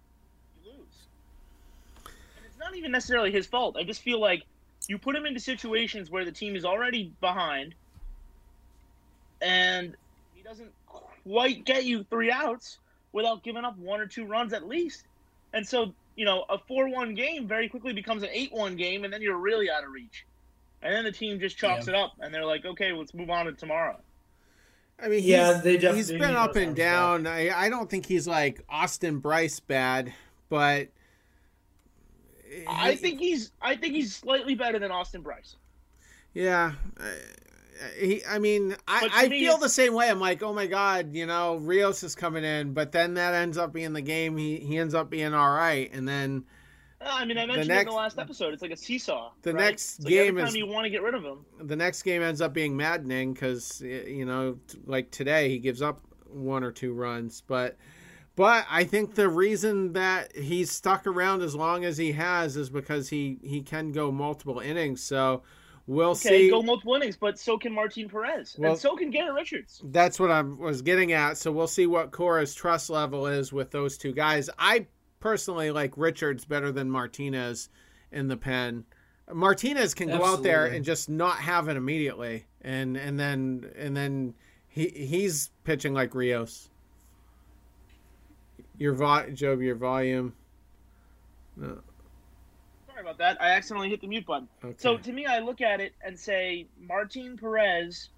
you 0.66 0.72
lose. 0.72 1.08
And 2.06 2.46
it's 2.46 2.58
not 2.60 2.76
even 2.76 2.92
necessarily 2.92 3.32
his 3.32 3.46
fault. 3.48 3.78
I 3.80 3.84
just 3.84 4.02
feel 4.02 4.20
like 4.20 4.44
you 4.88 4.98
put 4.98 5.16
him 5.16 5.26
into 5.26 5.40
situations 5.40 6.10
where 6.10 6.26
the 6.26 6.32
team 6.32 6.56
is 6.56 6.66
already 6.66 7.14
behind 7.22 7.76
and 9.42 9.96
he 10.36 10.42
doesn't 10.42 10.72
quite 11.26 11.66
get 11.66 11.86
you 11.86 12.04
three 12.04 12.32
outs 12.32 12.80
without 13.12 13.44
giving 13.44 13.66
up 13.66 13.78
one 13.78 14.00
or 14.00 14.06
two 14.06 14.26
runs 14.26 14.54
at 14.54 14.68
least. 14.68 15.04
And 15.54 15.68
so 15.68 15.94
you 16.16 16.26
know, 16.26 16.46
a 16.50 16.58
four-one 16.58 17.14
game 17.14 17.48
very 17.48 17.70
quickly 17.70 17.94
becomes 17.94 18.24
an 18.24 18.30
eight-one 18.32 18.76
game, 18.76 19.04
and 19.04 19.14
then 19.14 19.22
you're 19.22 19.38
really 19.38 19.70
out 19.70 19.84
of 19.84 19.92
reach. 19.92 20.26
And 20.82 20.92
then 20.94 21.04
the 21.04 21.12
team 21.12 21.40
just 21.40 21.58
chalks 21.58 21.86
Yeah. 21.88 21.94
it 21.94 22.00
up, 22.00 22.14
and 22.20 22.34
they're 22.34 22.46
like, 22.46 22.66
"Okay, 22.66 22.92
let's 22.92 23.14
move 23.14 23.30
on 23.30 23.46
to 23.46 23.52
tomorrow." 23.52 24.00
I 25.00 25.10
mean, 25.10 25.24
Yeah, 25.24 25.54
they 25.54 25.74
definitely 25.74 25.98
he's 25.98 26.12
been 26.12 26.36
up 26.36 26.56
and 26.56 26.68
arms 26.70 26.78
down. 26.78 27.28
I, 27.28 27.50
I 27.52 27.70
don't 27.70 27.88
think 27.88 28.08
he's 28.08 28.28
like 28.28 28.62
Austin 28.68 29.20
Brice 29.20 29.60
bad, 29.60 30.12
but 30.50 30.88
I 32.68 32.96
think 32.96 33.20
he's, 33.20 33.52
I 33.62 33.76
think 33.76 33.94
he's 33.94 34.16
slightly 34.16 34.56
better 34.56 34.80
than 34.80 34.90
Austin 34.90 35.22
Brice. 35.22 35.56
Yeah. 36.34 36.74
He, 37.98 38.24
I 38.26 38.40
mean, 38.40 38.76
I, 38.88 39.10
I 39.14 39.28
me, 39.28 39.40
feel 39.40 39.58
the 39.58 39.70
same 39.70 39.94
way. 39.94 40.10
I'm 40.10 40.20
like, 40.20 40.42
oh 40.44 40.54
my 40.54 40.68
god, 40.68 41.14
you 41.14 41.26
know, 41.26 41.58
Rios 41.58 42.04
is 42.04 42.16
coming 42.16 42.44
in, 42.44 42.74
but 42.74 42.92
then 42.92 43.14
that 43.16 43.34
ends 43.34 43.58
up 43.58 43.74
being 43.74 43.94
the 43.94 44.02
game. 44.02 44.38
He 44.38 44.58
he 44.58 44.78
ends 44.78 44.94
up 44.94 45.10
being 45.10 45.34
all 45.34 45.52
right, 45.52 45.90
and 45.94 46.08
then 46.08 46.46
Uh, 47.00 47.10
I 47.12 47.26
mean, 47.26 47.38
I 47.38 47.46
mentioned 47.46 47.70
it 47.72 47.80
in 47.82 47.86
the 47.86 47.92
last 47.92 48.18
episode. 48.18 48.54
It's 48.54 48.62
like 48.62 48.72
a 48.72 48.78
seesaw. 48.78 49.32
the 49.44 49.54
right? 49.54 49.62
next 49.62 50.00
like 50.04 50.10
game 50.10 50.38
is- 50.38 50.56
you 50.56 50.66
want 50.66 50.86
to 50.86 50.90
get 50.90 51.04
rid 51.04 51.14
of 51.14 51.24
him. 51.24 51.46
the 51.62 51.76
next 51.76 52.02
game 52.04 52.22
ends 52.22 52.42
up 52.42 52.54
being 52.54 52.76
maddening 52.76 53.34
because 53.34 53.82
you 53.82 54.26
know, 54.26 54.58
like 54.86 55.12
today 55.12 55.50
he 55.50 55.60
gives 55.60 55.82
up 55.82 56.02
one 56.30 56.64
or 56.64 56.72
two 56.72 56.94
runs, 56.94 57.42
but. 57.42 57.78
But 58.36 58.68
I 58.70 58.84
think 58.84 59.16
the 59.16 59.30
reason 59.30 59.94
that 59.94 60.36
he's 60.38 60.70
stuck 60.72 61.08
around 61.08 61.42
as 61.42 61.56
long 61.56 61.84
as 61.86 61.98
he 61.98 62.12
has 62.12 62.56
is 62.56 62.70
because 62.70 63.10
he, 63.10 63.40
he 63.42 63.64
can 63.64 63.92
go 63.92 64.12
multiple 64.12 64.60
innings. 64.60 65.02
So 65.02 65.42
we'll 65.88 66.12
Okay, 66.12 66.44
see. 66.44 66.50
go 66.50 66.62
multiple 66.62 66.94
innings, 66.96 67.18
but 67.18 67.40
so 67.40 67.58
can 67.58 67.74
Martin 67.74 68.08
Perez, 68.10 68.56
Well- 68.60 68.72
and 68.74 68.80
so 68.80 68.96
can 68.96 69.10
Garrett 69.10 69.34
Richards. 69.34 69.82
That's 69.86 70.20
what 70.20 70.30
I 70.32 70.42
was 70.42 70.82
getting 70.82 71.14
at. 71.14 71.38
So 71.38 71.52
we'll 71.52 71.68
see 71.68 71.88
what 71.88 72.12
Cora's 72.12 72.54
trust 72.54 72.90
level 72.90 73.26
is 73.28 73.52
with 73.54 73.72
those 73.72 73.98
two 73.98 74.12
guys. 74.14 74.50
I 74.60 74.88
personally 75.20 75.72
like 75.72 75.98
Richards 75.98 76.46
better 76.46 76.72
than 76.72 76.92
Martinez 76.92 77.70
in 78.12 78.28
the 78.28 78.38
pen. 78.38 78.86
Martinez 79.34 79.94
can 79.94 80.08
go 80.10 80.24
out 80.24 80.44
there 80.44 80.68
and 80.68 80.86
just 80.86 81.10
not 81.10 81.38
have 81.40 81.68
it 81.68 81.76
immediately, 81.76 82.46
and 82.62 82.96
and 82.96 83.20
then 83.20 83.70
and 83.76 83.96
then 83.98 84.34
he 84.70 84.88
he's 84.88 85.52
pitching 85.66 85.94
like 85.94 86.16
Rios. 86.16 86.70
Your 88.78 88.94
vo- 88.94 89.30
Job, 89.32 89.62
your 89.62 89.76
volume. 89.76 90.34
No, 91.58 91.80
Sorry 92.98 93.10
about 93.12 93.20
that. 93.20 93.40
I 93.40 93.50
accidentally 93.52 93.90
hit 93.90 94.02
the 94.02 94.08
mute 94.08 94.26
button. 94.26 94.48
okay. 94.64 94.74
So 94.80 94.98
to 94.98 95.14
me, 95.14 95.28
I 95.28 95.38
look 95.38 95.62
at 95.62 95.80
it 95.80 95.94
and 96.04 96.18
say 96.18 96.66
Martin 96.82 97.38
Perez 97.38 98.10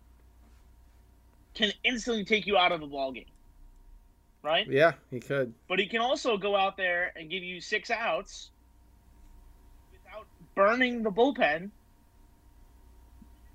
can 1.54 1.74
instantly 1.84 2.24
take 2.24 2.48
you 2.48 2.56
out 2.56 2.72
of 2.72 2.82
a 2.82 2.88
ball 2.88 3.12
game, 3.12 3.26
right? 4.42 4.66
yeah, 4.70 4.94
he 5.12 5.20
could. 5.20 5.54
But 5.68 5.80
he 5.80 5.88
can 5.88 6.00
also 6.00 6.38
go 6.38 6.56
out 6.56 6.78
there 6.78 7.12
and 7.18 7.30
give 7.30 7.44
you 7.44 7.60
six 7.60 7.92
outs 7.92 8.52
without 9.92 10.26
burning 10.56 11.04
the 11.04 11.12
bullpen. 11.12 11.72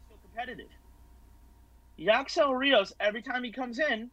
Still 0.04 0.18
competitive. 0.26 0.68
Yacksel 1.98 2.54
Rios, 2.54 2.92
every 3.00 3.22
time 3.22 3.44
he 3.44 3.50
comes 3.50 3.78
in, 3.78 4.10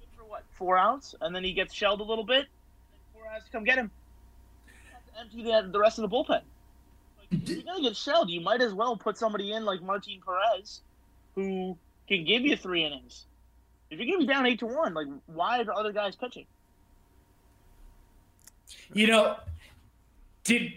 good 0.00 0.08
for 0.16 0.24
what, 0.24 0.42
four 0.50 0.76
outs? 0.76 1.14
And 1.20 1.32
then 1.32 1.44
he 1.44 1.52
gets 1.52 1.72
shelled 1.72 2.00
a 2.00 2.04
little 2.04 2.24
bit, 2.24 2.38
and 2.38 2.46
then 2.90 3.00
four 3.14 3.30
outs 3.32 3.44
to 3.44 3.52
come 3.52 3.62
get 3.62 3.78
him. 3.78 3.92
You 5.18 5.24
have 5.24 5.30
to 5.30 5.38
empty 5.38 5.66
the, 5.66 5.72
the 5.72 5.78
rest 5.78 5.98
of 5.98 6.08
the 6.08 6.16
bullpen. 6.16 6.28
Like, 7.18 7.48
you're 7.48 7.62
going 7.62 7.76
to 7.76 7.82
get 7.82 7.96
shelled, 7.96 8.30
you 8.30 8.40
might 8.40 8.60
as 8.60 8.72
well 8.72 8.96
put 8.96 9.16
somebody 9.16 9.52
in 9.52 9.64
like 9.64 9.82
Martin 9.82 10.20
Perez, 10.24 10.82
who 11.34 11.76
can 12.06 12.24
give 12.24 12.42
you 12.42 12.56
three 12.56 12.84
innings. 12.84 13.26
If 13.90 13.98
you're 13.98 14.18
to 14.18 14.26
be 14.26 14.26
down 14.26 14.46
eight 14.46 14.58
to 14.60 14.66
one, 14.66 14.94
like 14.94 15.06
why 15.26 15.60
are 15.60 15.64
the 15.64 15.72
other 15.72 15.92
guys 15.92 16.14
pitching? 16.14 16.46
You 18.92 19.06
know, 19.06 19.36
did 20.44 20.72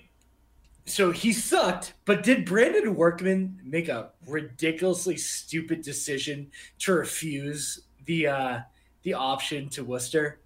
so 0.86 1.12
he 1.12 1.34
sucked, 1.34 1.94
but 2.06 2.24
did 2.24 2.46
Brandon 2.46 2.96
Workman 2.96 3.60
make 3.64 3.90
a 3.90 4.10
ridiculously 4.28 5.18
stupid 5.18 5.82
decision 5.82 6.52
to 6.80 6.94
refuse 6.94 7.82
the 8.06 8.28
uh 8.28 8.60
the 9.04 9.14
option 9.14 9.68
to 9.70 9.84
Worcester? 9.84 10.40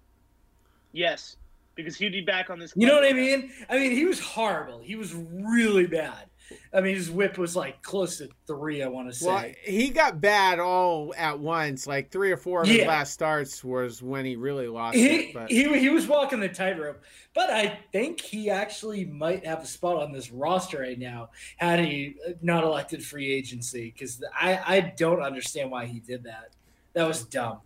Yes, 0.92 1.36
because 1.76 1.96
he'd 1.96 2.12
be 2.12 2.22
back 2.22 2.50
on 2.50 2.58
this. 2.58 2.72
You 2.74 2.86
know 2.86 2.94
what 2.94 3.04
I 3.04 3.12
mean? 3.12 3.52
I 3.68 3.78
mean, 3.78 3.92
he 3.92 4.04
was 4.04 4.18
horrible. 4.18 4.80
He 4.80 4.96
was 4.96 5.14
really 5.14 5.86
bad. 5.86 6.26
I 6.72 6.80
mean, 6.80 6.94
his 6.94 7.10
whip 7.10 7.38
was 7.38 7.56
like 7.56 7.82
close 7.82 8.18
to 8.18 8.28
three. 8.46 8.80
I 8.80 8.86
want 8.86 9.08
to 9.08 9.14
say. 9.14 9.26
Well, 9.26 9.50
he 9.64 9.90
got 9.90 10.20
bad 10.20 10.60
all 10.60 11.12
at 11.16 11.40
once. 11.40 11.88
Like 11.88 12.12
three 12.12 12.30
or 12.30 12.36
four 12.36 12.62
of 12.62 12.68
his 12.68 12.78
Yeah. 12.78 12.88
last 12.88 13.12
starts 13.12 13.64
was 13.64 14.00
when 14.00 14.24
he 14.24 14.36
really 14.36 14.68
lost 14.68 14.96
he, 14.96 15.06
it. 15.08 15.34
But 15.34 15.50
he 15.50 15.76
he 15.78 15.88
was 15.88 16.06
walking 16.06 16.38
the 16.38 16.48
tightrope, 16.48 17.02
but 17.34 17.50
I 17.50 17.80
think 17.90 18.20
he 18.20 18.48
actually 18.48 19.04
might 19.04 19.44
have 19.44 19.60
a 19.62 19.66
spot 19.66 20.00
on 20.00 20.12
this 20.12 20.30
roster 20.30 20.80
right 20.82 20.98
now 20.98 21.30
had 21.56 21.80
he 21.80 22.14
uh, 22.26 22.32
not 22.42 22.62
elected 22.62 23.04
free 23.04 23.32
agency 23.32 23.92
because 23.92 24.22
I 24.32 24.60
I 24.64 24.80
don't 24.96 25.22
understand 25.22 25.72
why 25.72 25.86
he 25.86 25.98
did 25.98 26.22
that. 26.24 26.50
That 26.92 27.08
was 27.08 27.24
dumb. 27.24 27.58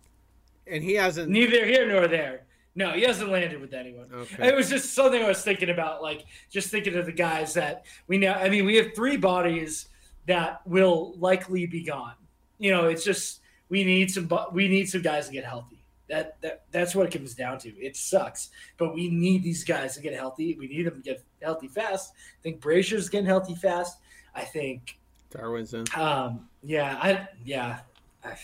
and 0.65 0.83
he 0.83 0.95
hasn't. 0.95 1.29
Neither 1.29 1.65
here 1.65 1.87
nor 1.87 2.07
there. 2.07 2.45
No, 2.73 2.91
he 2.91 3.01
hasn't 3.01 3.29
landed 3.29 3.59
with 3.59 3.73
anyone. 3.73 4.07
Okay. 4.13 4.47
It 4.47 4.55
was 4.55 4.69
just 4.69 4.93
something 4.93 5.21
I 5.21 5.27
was 5.27 5.43
thinking 5.43 5.69
about, 5.69 6.01
like 6.01 6.25
just 6.49 6.69
thinking 6.69 6.95
of 6.95 7.05
the 7.05 7.11
guys 7.11 7.53
that 7.55 7.85
we 8.07 8.17
know. 8.17 8.31
I 8.31 8.49
mean, 8.49 8.65
we 8.65 8.75
have 8.77 8.95
three 8.95 9.17
bodies 9.17 9.89
that 10.27 10.65
will 10.65 11.13
likely 11.17 11.65
be 11.65 11.83
gone. 11.83 12.13
You 12.59 12.71
know, 12.71 12.87
it's 12.87 13.03
just 13.03 13.41
we 13.69 13.83
need 13.83 14.11
some 14.11 14.29
we 14.53 14.67
need 14.67 14.89
some 14.89 15.01
guys 15.01 15.27
to 15.27 15.33
get 15.33 15.43
healthy. 15.43 15.83
That 16.07 16.39
that 16.41 16.63
that's 16.71 16.95
what 16.95 17.07
it 17.07 17.11
comes 17.11 17.33
down 17.33 17.57
to. 17.59 17.69
It 17.77 17.97
sucks, 17.97 18.49
but 18.77 18.93
we 18.93 19.09
need 19.09 19.43
these 19.43 19.63
guys 19.63 19.95
to 19.95 20.01
get 20.01 20.13
healthy. 20.13 20.55
We 20.57 20.67
need 20.67 20.83
them 20.83 20.95
to 20.95 21.01
get 21.01 21.23
healthy 21.41 21.67
fast. 21.67 22.13
I 22.13 22.41
think 22.43 22.61
Brasier's 22.61 23.09
getting 23.09 23.25
healthy 23.27 23.55
fast. 23.55 23.97
I 24.33 24.43
think, 24.43 24.97
Darwinzon. 25.33 25.97
um, 25.97 26.47
yeah, 26.63 26.97
I 27.01 27.27
yeah, 27.43 27.79
I, 28.23 28.35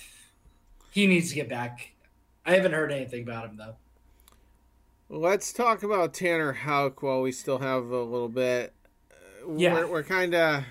he 0.91 1.07
needs 1.07 1.29
to 1.29 1.35
get 1.35 1.47
back. 1.47 1.93
I 2.45 2.55
haven't 2.55 2.73
heard 2.73 2.91
anything 2.91 3.23
about 3.23 3.49
him 3.49 3.57
though. 3.57 3.75
Let's 5.09 5.53
talk 5.53 5.83
about 5.83 6.13
Tanner 6.13 6.51
Houck 6.51 7.01
while 7.01 7.21
we 7.21 7.31
still 7.31 7.59
have 7.59 7.85
a 7.85 8.03
little 8.03 8.29
bit. 8.29 8.73
Yeah. 9.55 9.73
We're, 9.73 9.87
we're 9.87 10.03
kind 10.03 10.35
of. 10.35 10.63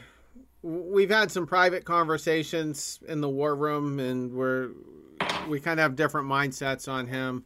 We've 0.62 1.10
had 1.10 1.30
some 1.30 1.46
private 1.46 1.84
conversations 1.84 2.98
in 3.08 3.20
the 3.20 3.28
war 3.28 3.54
room, 3.54 3.98
and 3.98 4.32
we're 4.32 4.70
we 5.48 5.60
kind 5.60 5.80
of 5.80 5.84
have 5.84 5.96
different 5.96 6.28
mindsets 6.28 6.90
on 6.90 7.06
him. 7.06 7.44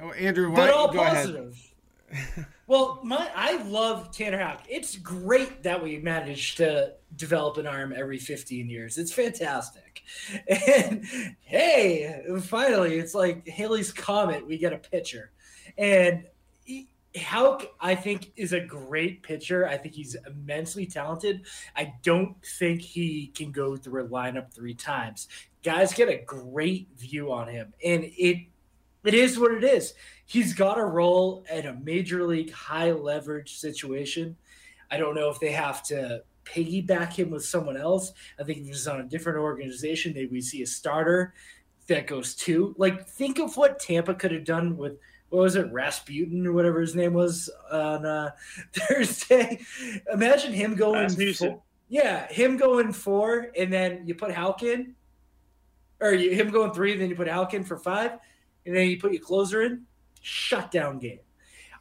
Oh, 0.00 0.12
Andrew, 0.12 0.50
why, 0.50 0.56
but 0.56 0.70
all 0.70 0.92
go 0.92 1.00
ahead. 1.00 1.26
positive. 1.26 1.74
well, 2.66 3.00
my 3.02 3.30
I 3.34 3.62
love 3.64 4.10
Tanner 4.10 4.38
Houck. 4.38 4.62
It's 4.68 4.96
great 4.96 5.62
that 5.62 5.82
we 5.82 5.98
managed 5.98 6.56
to 6.58 6.94
develop 7.16 7.56
an 7.58 7.66
arm 7.66 7.92
every 7.94 8.18
15 8.18 8.68
years. 8.68 8.98
It's 8.98 9.12
fantastic. 9.12 9.82
And 10.48 11.04
hey, 11.40 12.22
finally, 12.42 12.96
it's 12.98 13.14
like 13.14 13.48
Halley's 13.48 13.90
comet. 13.90 14.46
We 14.46 14.58
get 14.58 14.72
a 14.74 14.78
pitcher, 14.78 15.30
and 15.78 16.24
Houck, 17.16 17.66
I 17.80 17.94
think, 17.94 18.32
is 18.36 18.52
a 18.52 18.60
great 18.60 19.22
pitcher. 19.22 19.68
I 19.68 19.76
think 19.76 19.94
he's 19.94 20.16
immensely 20.26 20.84
talented. 20.84 21.46
I 21.76 21.94
don't 22.02 22.34
think 22.58 22.80
he 22.80 23.28
can 23.28 23.52
go 23.52 23.76
through 23.76 24.04
a 24.04 24.08
lineup 24.08 24.52
three 24.52 24.74
times. 24.74 25.28
Guys 25.62 25.94
get 25.94 26.08
a 26.08 26.22
great 26.24 26.88
view 26.96 27.32
on 27.32 27.48
him, 27.48 27.72
and 27.84 28.04
it 28.04 28.46
it 29.04 29.14
is 29.14 29.38
what 29.38 29.52
it 29.52 29.62
is. 29.62 29.94
He's 30.26 30.54
got 30.54 30.78
a 30.78 30.84
role 30.84 31.44
at 31.48 31.66
a 31.66 31.74
major 31.74 32.26
league 32.26 32.50
high 32.50 32.92
leverage 32.92 33.58
situation. 33.58 34.36
I 34.90 34.96
don't 34.96 35.14
know 35.14 35.28
if 35.28 35.38
they 35.38 35.52
have 35.52 35.82
to 35.84 36.22
piggyback 36.44 37.12
him 37.12 37.30
with 37.30 37.44
someone 37.44 37.76
else. 37.76 38.12
I 38.40 38.44
think 38.44 38.58
if 38.58 38.66
he's 38.66 38.88
on 38.88 39.00
a 39.00 39.04
different 39.04 39.38
organization, 39.38 40.14
maybe 40.14 40.30
we 40.32 40.40
see 40.40 40.62
a 40.62 40.66
starter 40.66 41.34
that 41.86 42.06
goes 42.06 42.34
two. 42.34 42.74
Like, 42.78 43.06
think 43.06 43.38
of 43.38 43.56
what 43.56 43.78
Tampa 43.78 44.14
could 44.14 44.32
have 44.32 44.44
done 44.44 44.76
with 44.76 44.98
what 45.34 45.42
was 45.42 45.56
it, 45.56 45.72
Rasputin 45.72 46.46
or 46.46 46.52
whatever 46.52 46.80
his 46.80 46.94
name 46.94 47.12
was 47.12 47.50
on 47.70 48.06
uh, 48.06 48.30
Thursday. 48.72 49.60
Imagine 50.12 50.52
him 50.52 50.74
going. 50.76 51.08
Four- 51.34 51.62
yeah, 51.88 52.26
him 52.32 52.56
going 52.56 52.92
four, 52.92 53.48
and 53.56 53.72
then 53.72 54.06
you 54.06 54.14
put 54.14 54.30
Houck 54.30 54.62
in, 54.62 54.94
or 56.00 56.12
you, 56.12 56.30
him 56.34 56.50
going 56.50 56.72
three, 56.72 56.92
and 56.92 57.00
then 57.00 57.08
you 57.10 57.16
put 57.16 57.28
Houck 57.28 57.52
in 57.54 57.64
for 57.64 57.76
five, 57.76 58.12
and 58.64 58.74
then 58.76 58.88
you 58.88 58.98
put 58.98 59.12
your 59.12 59.22
closer 59.22 59.62
in. 59.62 59.82
Shutdown 60.22 60.98
game. 61.00 61.18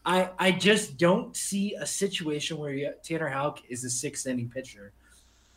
I 0.05 0.31
I 0.37 0.51
just 0.51 0.97
don't 0.97 1.35
see 1.37 1.75
a 1.79 1.85
situation 1.85 2.57
where 2.57 2.73
you, 2.73 2.91
Tanner 3.03 3.29
Houck 3.29 3.59
is 3.69 3.83
a 3.85 3.89
sixth 3.89 4.27
inning 4.27 4.49
pitcher, 4.49 4.91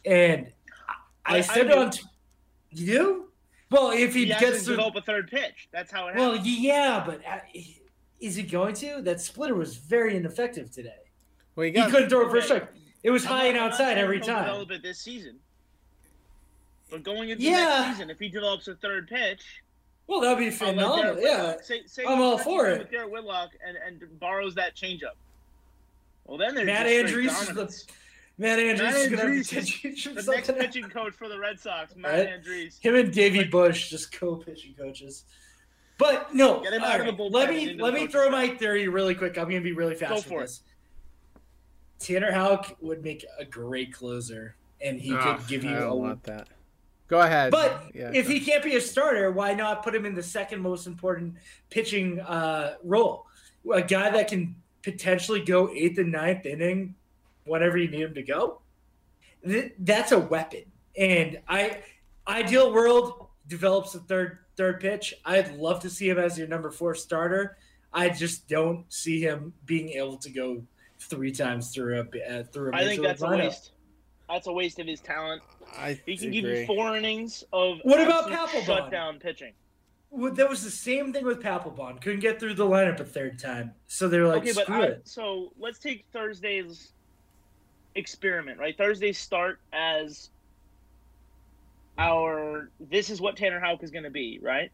and 0.04 0.52
I, 1.24 1.38
I 1.38 1.44
I- 1.48 1.60
I 1.72 1.78
on 1.78 1.90
t- 1.90 2.02
you 2.70 2.86
do 2.86 3.24
well 3.70 3.90
if 3.90 4.14
he, 4.14 4.26
He, 4.26 4.26
gets 4.26 4.64
to 4.64 4.70
develop 4.70 4.94
a 4.94 5.00
third 5.00 5.28
pitch. 5.28 5.68
That's 5.72 5.90
how 5.90 6.06
it 6.08 6.14
well 6.14 6.32
happens. 6.34 6.46
yeah, 6.60 7.02
but 7.04 7.20
uh, 7.26 7.38
is 8.20 8.36
he 8.36 8.42
going 8.42 8.74
to? 8.76 9.02
That 9.02 9.20
splitter 9.20 9.54
was 9.54 9.76
very 9.76 10.16
ineffective 10.16 10.70
today. 10.70 10.96
Well, 11.54 11.64
He 11.66 11.70
got, 11.70 11.90
couldn't 11.90 12.08
throw 12.10 12.22
it 12.26 12.30
for 12.30 12.36
a 12.36 12.38
Okay. 12.38 12.46
strike. 12.46 12.68
It 13.02 13.10
was 13.10 13.24
I'm 13.24 13.30
high 13.32 13.38
not- 13.38 13.48
and 13.48 13.58
outside 13.58 13.98
every 13.98 14.20
time. 14.20 14.44
Develop 14.44 14.70
it 14.72 14.82
this 14.82 14.98
season. 14.98 15.38
But 16.90 17.02
going 17.02 17.30
into 17.30 17.42
Yeah. 17.42 17.52
next 17.86 17.90
season, 17.96 18.10
if 18.10 18.18
he 18.18 18.28
develops 18.28 18.68
a 18.68 18.74
third 18.76 19.08
pitch, 19.08 19.42
Well, 20.06 20.20
that'd 20.20 20.38
be 20.38 20.46
uh, 20.46 20.50
like 20.50 20.58
phenomenal. 20.58 21.20
Yeah, 21.20 21.56
say, 21.62 21.82
say 21.86 22.04
I'm 22.04 22.20
all 22.20 22.38
for 22.38 22.68
it. 22.68 22.78
With 22.78 22.90
Garrett 22.90 23.10
Whitlock 23.10 23.50
and, 23.66 23.76
and 23.76 24.20
borrows 24.20 24.54
that 24.54 24.76
changeup. 24.76 25.16
Well, 26.24 26.38
then 26.38 26.54
there's 26.54 26.66
Matt 26.66 26.86
just 26.86 27.08
straight 27.08 27.26
Andriese 27.28 27.42
is 27.42 27.54
the. 27.54 27.92
Matt 28.38 28.58
Andriese 28.58 28.78
Matt 28.78 28.94
is 28.94 29.08
gonna 29.08 29.22
have 29.22 29.30
Andriese 29.30 30.16
is 30.16 30.26
the 30.26 30.32
next 30.32 30.52
pitching 30.52 30.88
coach 30.90 31.14
for 31.14 31.28
the 31.28 31.38
Red 31.38 31.58
Sox, 31.58 31.96
Matt 31.96 32.12
Right? 32.12 32.28
Andriese. 32.44 32.80
Him 32.80 32.94
and 32.94 33.12
Davey 33.12 33.44
Bush 33.44 33.88
just 33.90 34.12
co-pitching 34.12 34.74
coaches. 34.74 35.24
But 35.98 36.34
no, 36.34 36.60
Get 36.62 36.74
him 36.74 36.82
all 36.82 36.88
out 36.90 37.00
of 37.00 37.06
the 37.06 37.12
bullpen 37.12 37.32
let 37.32 37.48
me 37.50 37.74
let 37.74 37.94
the 37.94 38.00
me 38.00 38.06
throw 38.06 38.28
my 38.28 38.48
theory 38.48 38.86
really 38.88 39.14
quick. 39.14 39.38
I'm 39.38 39.44
gonna 39.48 39.60
be 39.62 39.72
really 39.72 39.94
fast 39.94 40.10
Go 40.10 40.16
with 40.16 40.24
for 40.26 40.38
it. 40.40 40.44
this. 40.44 40.60
Tanner 41.98 42.30
Houck 42.32 42.76
would 42.80 43.02
make 43.02 43.24
a 43.38 43.44
great 43.44 43.92
closer, 43.92 44.54
and 44.80 45.00
he 45.00 45.14
Ugh, 45.14 45.38
could 45.38 45.46
give 45.48 45.64
I 45.64 45.68
you 45.70 45.74
don't 45.76 45.88
a. 45.90 45.94
want 45.94 46.22
that. 46.24 46.48
Go 47.08 47.20
ahead. 47.20 47.50
But 47.52 47.84
Yeah, 47.94 48.10
if 48.12 48.26
go- 48.26 48.32
he 48.32 48.40
can't 48.40 48.62
be 48.64 48.76
a 48.76 48.80
starter, 48.80 49.30
why 49.30 49.54
not 49.54 49.82
put 49.82 49.94
him 49.94 50.04
in 50.04 50.14
the 50.14 50.22
second 50.22 50.60
most 50.60 50.86
important 50.86 51.36
pitching 51.70 52.20
uh, 52.20 52.74
role? 52.82 53.26
A 53.72 53.80
guy 53.80 54.10
that 54.10 54.28
can 54.28 54.54
potentially 54.82 55.40
go 55.40 55.70
eighth 55.70 55.98
and 55.98 56.12
ninth 56.12 56.44
inning 56.46 56.94
whenever 57.44 57.78
you 57.78 57.88
need 57.88 58.02
him 58.02 58.14
to 58.14 58.22
go. 58.22 58.60
Th- 59.46 59.72
that's 59.78 60.12
a 60.12 60.18
weapon. 60.18 60.64
And 60.98 61.40
I, 61.48 61.78
ideal 62.28 62.72
world 62.72 63.25
develops 63.48 63.94
a 63.94 64.00
third 64.00 64.38
third 64.56 64.80
pitch. 64.80 65.14
I'd 65.24 65.56
love 65.56 65.80
to 65.80 65.90
see 65.90 66.08
him 66.08 66.18
as 66.18 66.38
your 66.38 66.48
number 66.48 66.70
four 66.70 66.94
starter. 66.94 67.58
I 67.92 68.08
just 68.08 68.48
don't 68.48 68.84
see 68.92 69.20
him 69.20 69.52
being 69.64 69.90
able 69.90 70.16
to 70.18 70.30
go 70.30 70.62
three 70.98 71.32
times 71.32 71.70
through 71.74 71.98
a 72.00 72.38
uh, 72.40 72.42
through 72.44 72.72
a 72.72 72.76
I 72.76 72.78
think 72.80 73.00
major 73.00 73.02
that's 73.02 73.22
a 73.22 73.28
waste. 73.28 73.70
That's 74.28 74.46
a 74.48 74.52
waste 74.52 74.78
of 74.80 74.86
his 74.86 75.00
talent. 75.00 75.42
I 75.76 76.00
He 76.04 76.16
can 76.16 76.28
agree. 76.28 76.40
give 76.40 76.50
you 76.60 76.66
four 76.66 76.96
innings 76.96 77.44
of 77.52 77.78
What 77.82 78.00
about 78.00 78.30
absolute 78.32 78.64
Papelbon? 78.64 78.66
shutdown 78.66 79.18
pitching. 79.20 79.52
Well, 80.10 80.32
that 80.34 80.48
was 80.48 80.64
the 80.64 80.70
same 80.70 81.12
thing 81.12 81.24
with 81.24 81.40
Papelbon. 81.42 82.00
Couldn't 82.00 82.20
get 82.20 82.40
through 82.40 82.54
the 82.54 82.64
lineup 82.64 82.98
a 83.00 83.04
third 83.04 83.38
time, 83.38 83.72
so 83.86 84.08
they 84.08 84.18
were 84.18 84.26
like, 84.28 84.42
okay, 84.42 84.52
but 84.54 84.68
I, 84.70 84.82
it." 84.84 85.02
so 85.08 85.52
let's 85.58 85.78
take 85.78 86.04
Thursday's 86.12 86.92
experiment, 87.94 88.58
right? 88.58 88.76
Thursday's 88.76 89.18
start 89.18 89.60
as 89.72 90.30
our 91.98 92.70
this 92.80 93.10
is 93.10 93.20
what 93.20 93.36
Tanner 93.36 93.60
Houck 93.60 93.82
is 93.82 93.90
going 93.90 94.04
to 94.04 94.10
be, 94.10 94.38
right? 94.42 94.70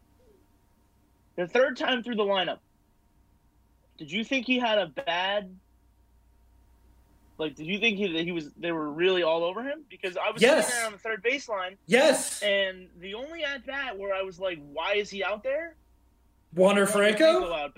The 1.37 1.47
third 1.47 1.77
time 1.77 2.03
through 2.03 2.15
the 2.15 2.23
lineup, 2.23 2.59
did 3.97 4.11
you 4.11 4.23
think 4.23 4.45
he 4.45 4.59
had 4.59 4.77
a 4.77 4.87
bad? 4.87 5.55
Like, 7.39 7.55
did 7.55 7.65
you 7.65 7.79
think 7.79 7.97
he, 7.97 8.13
that 8.13 8.23
he 8.23 8.31
was? 8.31 8.51
They 8.55 8.71
were 8.71 8.91
really 8.91 9.23
all 9.23 9.43
over 9.43 9.63
him 9.63 9.85
because 9.89 10.15
I 10.17 10.29
was 10.31 10.41
Yes. 10.41 10.67
sitting 10.67 10.79
there 10.79 10.85
on 10.85 10.91
the 10.93 10.99
third 10.99 11.23
baseline, 11.23 11.77
Yes, 11.87 12.41
and 12.43 12.89
the 12.99 13.15
only 13.15 13.43
at 13.43 13.65
bat 13.65 13.97
where 13.97 14.13
I 14.13 14.21
was 14.21 14.39
like, 14.39 14.59
"Why 14.61 14.93
is 14.93 15.09
he 15.09 15.23
out 15.23 15.43
there?" 15.43 15.75
Wander 16.53 16.85
Franco, 16.85 17.51
out. 17.51 17.73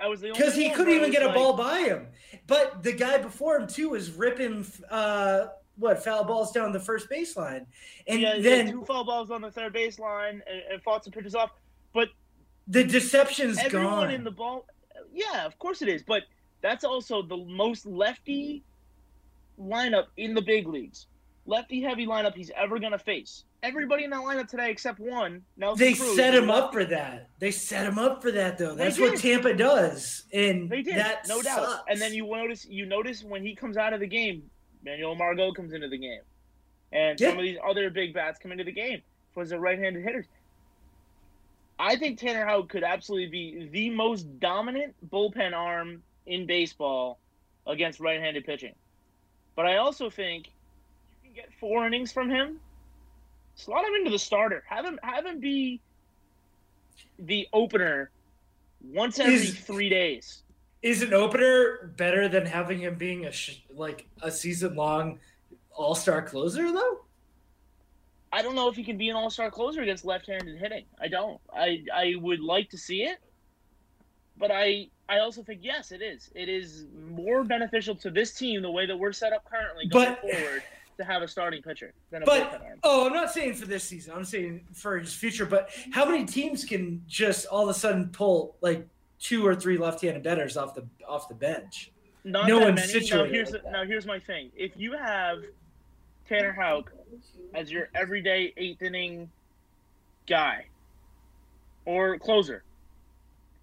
I 0.00 0.06
was 0.08 0.20
the 0.20 0.28
only 0.28 0.38
because 0.38 0.54
he 0.54 0.70
couldn't 0.70 0.92
even 0.92 1.10
get 1.10 1.22
a 1.22 1.32
ball 1.32 1.54
by 1.54 1.80
him. 1.80 2.08
But 2.46 2.82
the 2.82 2.92
guy 2.92 3.18
before 3.18 3.56
him 3.58 3.66
too 3.66 3.90
was 3.90 4.10
ripping 4.12 4.66
uh, 4.90 5.46
what 5.78 6.02
foul 6.02 6.24
balls 6.24 6.52
down 6.52 6.72
the 6.72 6.80
first 6.80 7.08
baseline, 7.08 7.64
and 8.06 8.20
yeah, 8.20 8.38
then 8.38 8.70
two 8.70 8.84
foul 8.84 9.04
balls 9.04 9.30
on 9.30 9.40
the 9.40 9.50
third 9.50 9.74
baseline 9.74 10.40
and, 10.46 10.62
and 10.72 10.82
fought 10.82 11.04
some 11.04 11.12
pitches 11.12 11.34
off. 11.34 11.50
But 11.94 12.08
the 12.66 12.84
deception's 12.84 13.58
everyone 13.58 13.90
gone. 13.90 14.10
in 14.10 14.24
the 14.24 14.30
ball, 14.30 14.66
yeah, 15.12 15.46
of 15.46 15.58
course 15.58 15.82
it 15.82 15.88
is. 15.88 16.02
But 16.02 16.24
that's 16.60 16.84
also 16.84 17.22
the 17.22 17.36
most 17.36 17.86
lefty 17.86 18.64
lineup 19.60 20.06
in 20.16 20.34
the 20.34 20.42
big 20.42 20.66
leagues. 20.66 21.06
Lefty 21.46 21.80
heavy 21.80 22.06
lineup 22.06 22.34
he's 22.34 22.50
ever 22.56 22.78
gonna 22.78 22.98
face. 22.98 23.44
Everybody 23.62 24.04
in 24.04 24.10
that 24.10 24.20
lineup 24.20 24.48
today 24.48 24.70
except 24.70 25.00
one. 25.00 25.42
Nelson 25.56 25.84
they 25.84 25.94
Cruz, 25.94 26.14
set 26.14 26.34
him 26.34 26.50
up 26.50 26.72
for 26.72 26.84
that. 26.84 27.30
They 27.38 27.50
set 27.50 27.86
him 27.86 27.98
up 27.98 28.22
for 28.22 28.30
that 28.32 28.58
though. 28.58 28.74
That's 28.74 28.98
what. 28.98 29.18
Tampa 29.18 29.54
does, 29.54 30.24
and 30.32 30.68
They 30.68 30.82
did, 30.82 30.96
that 30.96 31.26
no 31.26 31.40
doubt. 31.40 31.84
And 31.88 32.00
then 32.00 32.12
you 32.12 32.26
notice, 32.26 32.66
you 32.68 32.86
notice 32.86 33.24
when 33.24 33.42
he 33.42 33.54
comes 33.54 33.76
out 33.76 33.94
of 33.94 34.00
the 34.00 34.06
game, 34.06 34.42
Manuel 34.88 35.14
Margot 35.14 35.52
comes 35.52 35.72
into 35.74 35.88
the 35.88 35.98
game, 35.98 36.22
and 36.92 37.20
Yeah. 37.20 37.28
some 37.28 37.38
of 37.38 37.44
these 37.44 37.58
other 37.62 37.90
big 37.90 38.14
bats 38.14 38.38
come 38.38 38.52
into 38.52 38.64
the 38.64 38.72
game 38.72 39.02
for 39.34 39.44
the 39.44 39.60
right-handed 39.60 40.02
hitters. 40.02 40.26
I 41.78 41.96
think 41.96 42.18
Tanner 42.18 42.44
Houck 42.46 42.68
could 42.70 42.82
absolutely 42.82 43.28
be 43.28 43.68
the 43.68 43.90
most 43.90 44.40
dominant 44.40 44.94
bullpen 45.10 45.52
arm 45.52 46.02
in 46.26 46.46
baseball 46.46 47.18
against 47.66 48.00
right-handed 48.00 48.44
pitching. 48.46 48.74
But 49.54 49.66
I 49.66 49.76
also 49.76 50.08
think 50.10 50.46
you 51.22 51.30
can 51.30 51.34
get 51.34 51.52
four 51.60 51.86
innings 51.86 52.10
from 52.10 52.30
him. 52.30 52.60
Slot 53.56 53.84
him 53.84 53.94
into 53.94 54.10
the 54.10 54.18
starter. 54.18 54.64
Have 54.68 54.84
him 54.84 54.98
have 55.02 55.26
him 55.26 55.38
be 55.40 55.80
the 57.18 57.48
opener 57.52 58.10
once 58.80 59.18
every 59.18 59.34
Is- 59.34 59.58
three 59.58 59.88
days. 59.88 60.42
Is 60.82 61.02
an 61.02 61.12
opener 61.12 61.92
better 61.96 62.28
than 62.28 62.46
having 62.46 62.78
him 62.80 62.94
being 62.96 63.24
a 63.26 63.32
sh- 63.32 63.62
like 63.74 64.06
a 64.22 64.30
season 64.30 64.76
long 64.76 65.18
All 65.72 65.94
Star 65.94 66.22
closer 66.22 66.70
though? 66.72 67.00
I 68.32 68.42
don't 68.42 68.54
know 68.54 68.68
if 68.68 68.76
he 68.76 68.84
can 68.84 68.98
be 68.98 69.08
an 69.08 69.16
all-star 69.16 69.50
closer 69.50 69.80
against 69.80 70.04
left-handed 70.04 70.58
hitting. 70.58 70.84
I 71.00 71.08
don't. 71.08 71.40
I 71.50 71.82
I 71.94 72.14
would 72.20 72.40
like 72.40 72.68
to 72.70 72.78
see 72.78 73.02
it, 73.04 73.18
but 74.36 74.50
I 74.52 74.88
I 75.08 75.20
also 75.20 75.42
think 75.42 75.60
yes, 75.62 75.90
it 75.92 76.02
is. 76.02 76.30
It 76.34 76.48
is 76.48 76.84
more 77.08 77.42
beneficial 77.42 77.94
to 77.96 78.10
this 78.10 78.34
team 78.34 78.60
the 78.62 78.70
way 78.70 78.84
that 78.84 78.96
we're 78.96 79.12
set 79.12 79.32
up 79.32 79.44
currently 79.50 79.86
going 79.88 80.10
But- 80.10 80.20
forward 80.20 80.62
to 80.98 81.04
have 81.04 81.22
a 81.22 81.28
starting 81.28 81.62
pitcher 81.62 81.94
than 82.10 82.22
a 82.22 82.26
But 82.26 82.50
bullpen 82.52 82.64
arm. 82.66 82.78
oh, 82.82 83.06
I'm 83.06 83.14
not 83.14 83.30
saying 83.32 83.54
for 83.54 83.66
this 83.66 83.84
season. 83.84 84.12
I'm 84.14 84.24
saying 84.24 84.66
for 84.74 84.98
his 84.98 85.14
future. 85.14 85.46
But 85.46 85.70
how 85.92 86.04
many 86.04 86.24
teams 86.26 86.64
can 86.64 87.02
just 87.06 87.46
all 87.46 87.62
of 87.62 87.68
a 87.74 87.78
sudden 87.78 88.08
pull 88.10 88.56
like 88.60 88.86
two 89.20 89.46
or 89.46 89.54
three 89.54 89.76
left-handed 89.76 90.22
batters 90.22 90.56
off 90.56 90.74
the 90.74 90.86
off 91.06 91.28
the 91.28 91.34
bench? 91.34 91.90
Not 92.24 92.48
no 92.48 92.58
that 92.58 92.64
one's 92.66 92.94
many. 92.94 93.08
Now 93.10 93.24
here's 93.24 93.50
like 93.52 93.64
now 93.70 93.84
here's 93.84 94.06
my 94.06 94.18
thing. 94.18 94.50
If 94.56 94.72
you 94.76 94.92
have 94.92 95.42
Tanner 96.28 96.52
Houck 96.52 96.92
as 97.54 97.70
your 97.70 97.88
everyday 97.94 98.52
eighth 98.56 98.82
inning 98.82 99.30
guy 100.26 100.66
or 101.84 102.18
closer, 102.18 102.64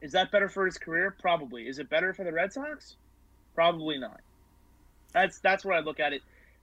is 0.01 0.11
that 0.13 0.31
better 0.31 0.49
for 0.49 0.65
his 0.65 0.77
career? 0.77 1.15
Probably. 1.21 1.67
Is 1.67 1.79
it 1.79 1.89
better 1.89 2.13
for 2.13 2.23
the 2.23 2.31
Red 2.31 2.51
Sox? 2.53 2.95
Probably 3.53 3.97
not. 3.97 4.19
That's 5.13 5.39
that's 5.39 5.63
where 5.63 5.77
I 5.77 5.81
look 5.81 5.99
at 5.99 6.13
it. 6.13 6.21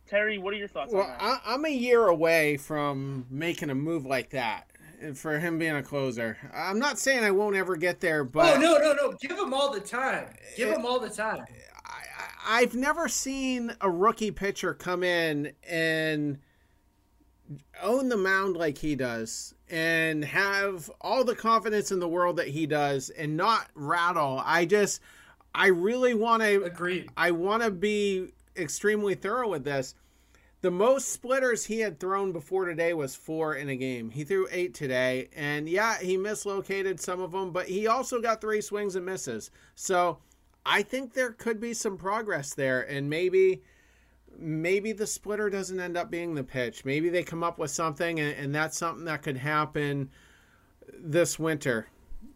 Terry, 0.09 0.39
what 0.39 0.53
are 0.53 0.57
your 0.57 0.69
thoughts 0.69 0.93
Well, 0.93 1.05
on 1.05 1.09
that? 1.11 1.23
I, 1.23 1.55
I'm 1.55 1.65
a 1.65 1.71
year 1.71 2.07
away 2.09 2.57
from 2.57 3.27
making 3.31 3.71
a 3.71 3.75
move 3.75 4.05
like 4.05 4.31
that 4.31 4.67
for 5.15 5.39
him 5.39 5.59
being 5.59 5.77
a 5.77 5.83
closer. 5.83 6.37
I'm 6.55 6.79
not 6.79 6.99
saying 6.99 7.25
I 7.25 7.31
won't 7.31 7.57
ever 7.57 7.77
get 7.77 8.01
there, 8.01 8.25
but 8.25 8.57
oh 8.57 8.61
no, 8.61 8.79
no, 8.79 8.93
no! 8.95 9.13
Give 9.21 9.39
him 9.39 9.53
all 9.55 9.73
the 9.73 9.81
time. 9.81 10.27
Give 10.57 10.69
It- 10.69 10.77
him 10.77 10.87
all 10.87 11.01
the 11.01 11.11
time. 11.11 11.45
I, 11.85 12.61
I've 12.63 12.75
never 12.75 13.09
seen 13.09 13.75
a 13.81 13.91
rookie 13.91 14.31
pitcher 14.31 14.75
come 14.75 15.03
in 15.03 15.53
and 15.69 16.39
own 17.83 18.09
the 18.09 18.17
mound 18.17 18.57
like 18.57 18.79
he 18.79 18.95
does 18.95 19.55
and 19.69 20.25
have 20.25 20.91
all 21.01 21.25
the 21.25 21.35
confidence 21.35 21.91
in 21.91 21.99
the 21.99 22.09
world 22.09 22.37
that 22.37 22.49
he 22.49 22.67
does 22.67 23.11
and 23.11 23.37
not 23.37 23.69
rattle. 23.75 24.41
I 24.45 24.65
just, 24.65 25.01
I 25.55 25.67
really 25.69 26.15
want 26.15 26.43
to 26.43 26.65
Agreed. 26.65 27.11
I 27.17 27.31
want 27.33 27.63
to 27.63 27.71
be 27.71 28.29
extremely 28.57 29.15
thorough 29.15 29.49
with 29.49 29.65
this. 29.65 29.95
The 30.63 30.71
most 30.71 31.09
splitters 31.09 31.65
he 31.65 31.81
had 31.81 31.99
thrown 31.99 32.31
before 32.31 32.67
today 32.67 32.95
was 32.95 33.17
four 33.17 33.57
in 33.57 33.69
a 33.69 33.75
game. 33.75 34.11
He 34.11 34.23
threw 34.23 34.47
eight 34.53 34.75
today, 34.75 35.29
and 35.35 35.69
yeah, 35.69 35.99
he 35.99 36.17
mislocated 36.17 37.01
some 37.01 37.21
of 37.21 37.33
them, 37.33 37.51
but 37.51 37.67
he 37.67 37.89
also 37.89 38.21
got 38.21 38.41
three 38.41 38.61
swings 38.61 38.95
and 38.95 39.05
misses. 39.05 39.51
So 39.75 40.19
I 40.65 40.83
think 40.83 41.15
there 41.15 41.33
could 41.33 41.59
be 41.59 41.75
some 41.75 41.97
progress 41.97 42.55
there, 42.55 42.81
and 42.83 43.11
maybe 43.11 43.63
maybe 44.39 44.93
the 44.93 45.07
splitter 45.07 45.51
doesn't 45.51 45.81
end 45.81 45.97
up 45.97 46.13
being 46.13 46.37
the 46.37 46.45
pitch. 46.45 46.85
Maybe 46.85 47.09
they 47.09 47.25
come 47.25 47.43
up 47.43 47.59
with 47.59 47.73
something, 47.73 48.21
and, 48.21 48.37
and 48.37 48.55
that's 48.55 48.79
something 48.79 49.05
that 49.07 49.23
could 49.23 49.39
happen 49.39 50.11
this 50.97 51.41
winter, 51.41 51.89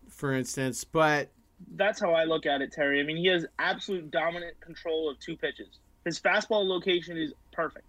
for 0.08 0.32
instance. 0.32 0.82
But 0.82 1.30
That's 1.76 2.00
how 2.00 2.12
I 2.12 2.24
look 2.24 2.44
at 2.44 2.60
it, 2.60 2.72
Terry. 2.72 2.98
I 2.98 3.04
mean, 3.04 3.18
he 3.18 3.28
has 3.28 3.46
absolute 3.60 4.10
dominant 4.10 4.60
control 4.60 5.08
of 5.08 5.16
two 5.20 5.36
pitches. 5.36 5.78
His 6.04 6.20
fastball 6.20 6.66
location 6.66 7.16
is 7.16 7.32
perfect. 7.52 7.86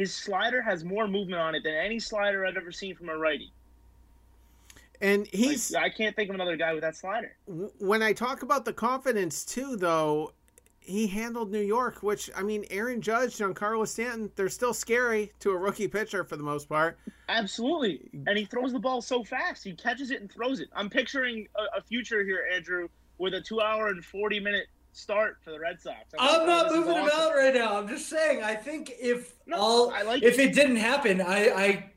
His 0.00 0.14
slider 0.14 0.62
has 0.62 0.82
more 0.82 1.06
movement 1.06 1.42
on 1.42 1.54
it 1.54 1.62
than 1.62 1.74
any 1.74 2.00
slider 2.00 2.46
I've 2.46 2.56
ever 2.56 2.72
seen 2.72 2.94
from 2.94 3.10
a 3.10 3.18
righty. 3.18 3.52
and 5.02 5.24
Like, 5.24 5.28
he's 5.34 5.74
I 5.74 5.90
can't 5.90 6.16
think 6.16 6.30
of 6.30 6.34
another 6.34 6.56
guy 6.56 6.72
with 6.72 6.80
that 6.80 6.96
slider. 6.96 7.36
when 7.46 8.02
I 8.02 8.14
talk 8.14 8.42
about 8.42 8.64
the 8.64 8.72
confidence 8.72 9.44
too, 9.44 9.76
though, 9.76 10.32
he 10.80 11.06
handled 11.06 11.52
New 11.52 11.60
York, 11.60 12.02
which 12.02 12.30
I 12.34 12.42
mean, 12.42 12.64
Aaron 12.70 13.02
Judge, 13.02 13.36
Giancarlo 13.36 13.86
Stanton, 13.86 14.30
they're 14.36 14.48
still 14.48 14.72
scary 14.72 15.32
to 15.40 15.50
a 15.50 15.56
rookie 15.58 15.86
pitcher 15.86 16.24
for 16.24 16.38
the 16.38 16.42
most 16.42 16.66
part. 16.66 16.98
Absolutely. 17.28 18.08
And 18.26 18.38
he 18.38 18.46
throws 18.46 18.72
the 18.72 18.78
ball 18.78 19.02
so 19.02 19.22
fast. 19.22 19.62
He 19.62 19.74
catches 19.74 20.10
it 20.10 20.22
and 20.22 20.32
throws 20.32 20.60
it. 20.60 20.70
I'm 20.74 20.88
picturing 20.88 21.46
a, 21.58 21.78
a 21.78 21.82
future 21.82 22.24
here, 22.24 22.48
Andrew, 22.54 22.88
with 23.18 23.34
a 23.34 23.40
two 23.42 23.60
hour 23.60 23.88
and 23.88 24.02
40 24.02 24.40
minute 24.40 24.66
start 24.92 25.38
for 25.42 25.50
the 25.50 25.60
Red 25.60 25.80
Sox. 25.80 25.96
I'm, 26.18 26.40
I'm 26.40 26.46
not 26.46 26.72
moving 26.72 26.94
him 26.94 27.08
out 27.12 27.34
right 27.34 27.54
now. 27.54 27.78
I'm 27.78 27.88
just 27.88 28.08
saying. 28.08 28.42
I 28.42 28.54
think 28.54 28.92
if 29.00 29.34
No, 29.46 29.56
all, 29.56 29.90
I 29.90 30.02
like 30.02 30.22
if 30.22 30.38
it. 30.38 30.50
it 30.50 30.54
didn't 30.54 30.76
happen, 30.76 31.20
I, 31.20 31.48
I, 31.50 31.90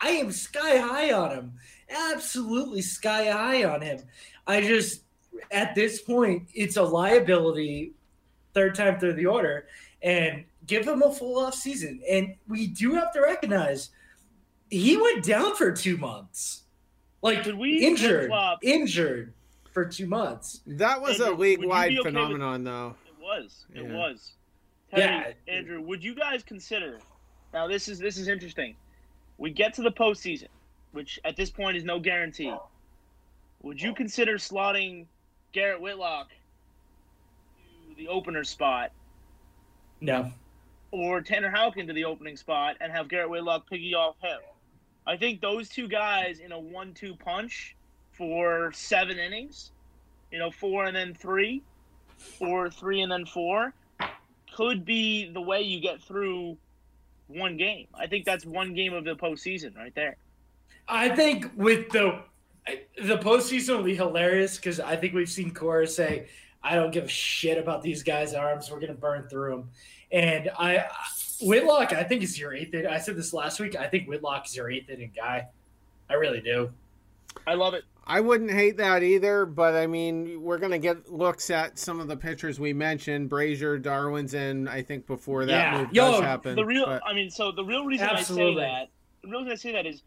I, 0.00 0.10
am 0.10 0.32
sky 0.32 0.78
high 0.78 1.12
on 1.12 1.30
him. 1.30 1.52
Absolutely 1.88 2.82
sky 2.82 3.30
high 3.30 3.64
on 3.64 3.82
him. 3.82 4.00
I 4.46 4.60
just, 4.60 5.02
at 5.50 5.74
this 5.74 6.00
point, 6.02 6.48
it's 6.54 6.76
a 6.76 6.82
liability 6.82 7.92
third 8.54 8.74
time 8.74 8.98
through 8.98 9.12
the 9.12 9.26
order, 9.26 9.66
and 10.02 10.44
give 10.66 10.86
him 10.86 11.02
a 11.02 11.12
full 11.12 11.38
off 11.38 11.54
season. 11.54 12.00
And 12.08 12.34
we 12.48 12.66
do 12.68 12.94
have 12.94 13.12
to 13.12 13.20
recognize 13.20 13.90
he 14.70 14.96
went 14.96 15.24
down 15.24 15.54
for 15.56 15.72
two 15.72 15.98
months, 15.98 16.62
like 17.22 17.44
we 17.44 17.78
injured, 17.78 18.32
injured 18.62 19.34
for 19.76 19.84
two 19.84 20.06
months. 20.06 20.62
That 20.66 21.02
was 21.02 21.20
a 21.20 21.24
Andrew, 21.24 21.36
would 21.36 21.42
league 21.42 21.64
wide 21.66 21.88
be 21.90 21.98
okay 21.98 22.08
with- 22.08 22.14
phenomenon, 22.14 22.64
though. 22.64 22.94
It 23.06 23.14
was. 23.20 23.66
It 23.74 23.82
Yeah. 23.84 23.92
was. 23.92 24.32
Teddy, 24.90 25.02
Yeah. 25.02 25.54
Andrew, 25.54 25.82
would 25.82 26.02
you 26.02 26.14
guys 26.14 26.42
consider? 26.42 26.98
Now 27.52 27.66
this 27.66 27.86
is 27.86 27.98
this 27.98 28.16
is 28.16 28.26
interesting. 28.26 28.74
We 29.36 29.50
get 29.50 29.74
to 29.74 29.82
the 29.82 29.92
postseason, 29.92 30.48
which 30.92 31.20
at 31.26 31.36
this 31.36 31.50
point 31.50 31.76
is 31.76 31.84
no 31.84 32.00
guarantee. 32.00 32.54
Would 33.60 33.82
you 33.82 33.92
consider 33.92 34.36
slotting 34.38 35.08
Garrett 35.52 35.82
Whitlock 35.82 36.30
to 37.90 37.94
the 37.96 38.08
opener 38.08 38.44
spot, 38.44 38.92
No, 40.00 40.32
or 40.90 41.20
Tanner 41.20 41.50
Houck 41.50 41.76
into 41.76 41.92
the 41.92 42.04
opening 42.06 42.38
spot, 42.38 42.78
and 42.80 42.90
have 42.90 43.08
Garrett 43.08 43.28
Whitlock 43.28 43.68
piggy 43.68 43.92
off 43.92 44.18
him? 44.22 44.40
I 45.06 45.18
think 45.18 45.42
those 45.42 45.68
two 45.68 45.86
guys 45.86 46.38
in 46.38 46.52
a 46.52 46.58
one-two 46.58 47.16
punch 47.16 47.75
for 48.16 48.72
seven 48.72 49.18
innings, 49.18 49.72
you 50.30 50.38
know, 50.38 50.50
four 50.50 50.86
and 50.86 50.96
then 50.96 51.14
three, 51.14 51.62
or 52.40 52.70
three 52.70 53.02
and 53.02 53.12
then 53.12 53.26
four, 53.26 53.72
could 54.54 54.84
be 54.84 55.30
the 55.32 55.40
way 55.40 55.62
you 55.62 55.80
get 55.80 56.00
through 56.00 56.56
one 57.28 57.56
game. 57.56 57.86
I 57.94 58.06
think 58.06 58.24
that's 58.24 58.46
one 58.46 58.74
game 58.74 58.94
of 58.94 59.04
the 59.04 59.14
postseason 59.14 59.76
right 59.76 59.94
there. 59.94 60.16
I 60.88 61.08
think 61.10 61.50
with 61.56 61.90
the 61.90 62.20
the 63.02 63.18
postseason 63.18 63.76
will 63.76 63.84
be 63.84 63.94
hilarious 63.94 64.56
because 64.56 64.80
I 64.80 64.96
think 64.96 65.14
we've 65.14 65.28
seen 65.28 65.52
Cora 65.52 65.86
say, 65.86 66.28
"I 66.62 66.74
don't 66.74 66.90
give 66.90 67.04
a 67.04 67.08
shit 67.08 67.58
about 67.58 67.82
these 67.82 68.02
guys' 68.02 68.34
arms. 68.34 68.70
We're 68.70 68.80
gonna 68.80 68.94
burn 68.94 69.28
through 69.28 69.50
them." 69.50 69.70
And 70.12 70.50
I 70.58 70.86
Whitlock, 71.40 71.92
I 71.92 72.02
think 72.04 72.22
is 72.22 72.38
your 72.38 72.54
eighth. 72.54 72.74
I 72.74 72.98
said 72.98 73.16
this 73.16 73.32
last 73.32 73.60
week. 73.60 73.76
I 73.76 73.88
think 73.88 74.08
Whitlock 74.08 74.46
is 74.46 74.56
your 74.56 74.70
eighth 74.70 74.88
inning 74.88 75.12
guy. 75.14 75.48
I 76.08 76.14
really 76.14 76.40
do. 76.40 76.72
I 77.46 77.54
love 77.54 77.74
it. 77.74 77.84
I 78.08 78.20
wouldn't 78.20 78.52
hate 78.52 78.76
that 78.76 79.02
either, 79.02 79.44
but 79.46 79.74
I 79.74 79.88
mean, 79.88 80.40
we're 80.40 80.58
going 80.58 80.70
to 80.70 80.78
get 80.78 81.10
looks 81.12 81.50
at 81.50 81.76
some 81.78 81.98
of 81.98 82.06
the 82.06 82.16
pitchers 82.16 82.60
we 82.60 82.72
mentioned 82.72 83.28
Brasier, 83.30 83.82
Darwin's 83.82 84.32
in, 84.34 84.68
I 84.68 84.82
think, 84.82 85.06
before 85.08 85.44
that 85.46 85.72
Yeah. 85.72 85.78
move 85.80 85.88
Yo, 85.92 86.12
does 86.12 86.20
happen. 86.20 86.54
The 86.54 86.64
real, 86.64 86.86
but- 86.86 87.02
I 87.04 87.12
mean, 87.14 87.30
so 87.30 87.50
the 87.50 87.64
real 87.64 87.84
reason 87.84 88.06
Absolutely. 88.08 88.62
I 88.62 88.66
say 88.66 88.72
that, 88.80 88.88
the 89.22 89.28
real 89.30 89.40
reason 89.40 89.52
I 89.52 89.56
say 89.56 89.72
that 89.72 89.86
is, 89.86 90.02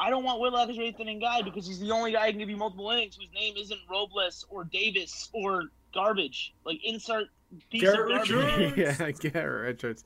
I 0.00 0.10
don't 0.10 0.24
want 0.24 0.40
Whitlock 0.40 0.70
as 0.70 0.76
your 0.76 0.86
eighth 0.86 0.98
inning 0.98 1.20
guy 1.20 1.42
because 1.42 1.66
he's 1.68 1.78
the 1.78 1.92
only 1.92 2.12
guy 2.12 2.26
who 2.26 2.32
can 2.32 2.38
give 2.40 2.50
you 2.50 2.56
multiple 2.56 2.90
innings 2.90 3.16
whose 3.16 3.28
name 3.34 3.54
isn't 3.56 3.78
Robles 3.88 4.46
or 4.50 4.64
Davis 4.64 5.28
or 5.32 5.64
garbage. 5.94 6.52
Like 6.64 6.80
insert 6.82 7.26
piece 7.70 7.82
Garrett 7.82 8.10
of 8.10 8.28
garbage. 8.28 8.30
Richards. 8.76 8.98
yeah, 9.00 9.10
Garrett 9.30 9.66
Richards. 9.66 10.04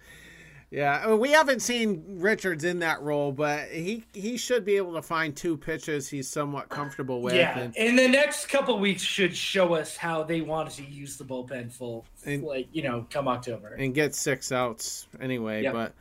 Yeah, 0.75 1.01
I 1.05 1.07
mean, 1.09 1.21
we 1.21 1.31
haven't 1.31 1.61
seen 1.61 2.03
Richards 2.19 2.65
in 2.65 2.81
that 2.81 3.01
role, 3.01 3.31
but 3.31 3.69
he 3.69 4.05
he 4.13 4.37
should 4.37 4.65
be 4.65 4.77
able 4.77 4.95
to 4.95 5.03
find 5.03 5.37
two 5.37 5.57
pitches 5.57 6.09
he's 6.09 6.29
somewhat 6.29 6.69
comfortable 6.69 7.23
with. 7.23 7.35
yeah, 7.35 7.57
and- 7.59 7.77
and 7.77 7.97
the 7.97 8.09
next 8.09 8.47
couple 8.47 8.77
weeks 8.81 9.01
should 9.03 9.37
show 9.37 9.75
us 9.75 9.97
how 9.97 10.25
they 10.25 10.41
wanted 10.41 10.73
to 10.73 10.83
use 10.83 11.17
the 11.17 11.25
bullpen 11.25 11.71
full, 11.73 12.05
And- 12.27 12.43
like 12.43 12.67
you 12.73 12.83
know, 12.83 13.07
come 13.09 13.29
October. 13.29 13.75
and 13.75 13.95
get 13.95 14.17
six 14.17 14.51
outs 14.51 15.07
anyway. 15.21 15.63
Yep. 15.63 15.73
But 15.75 15.95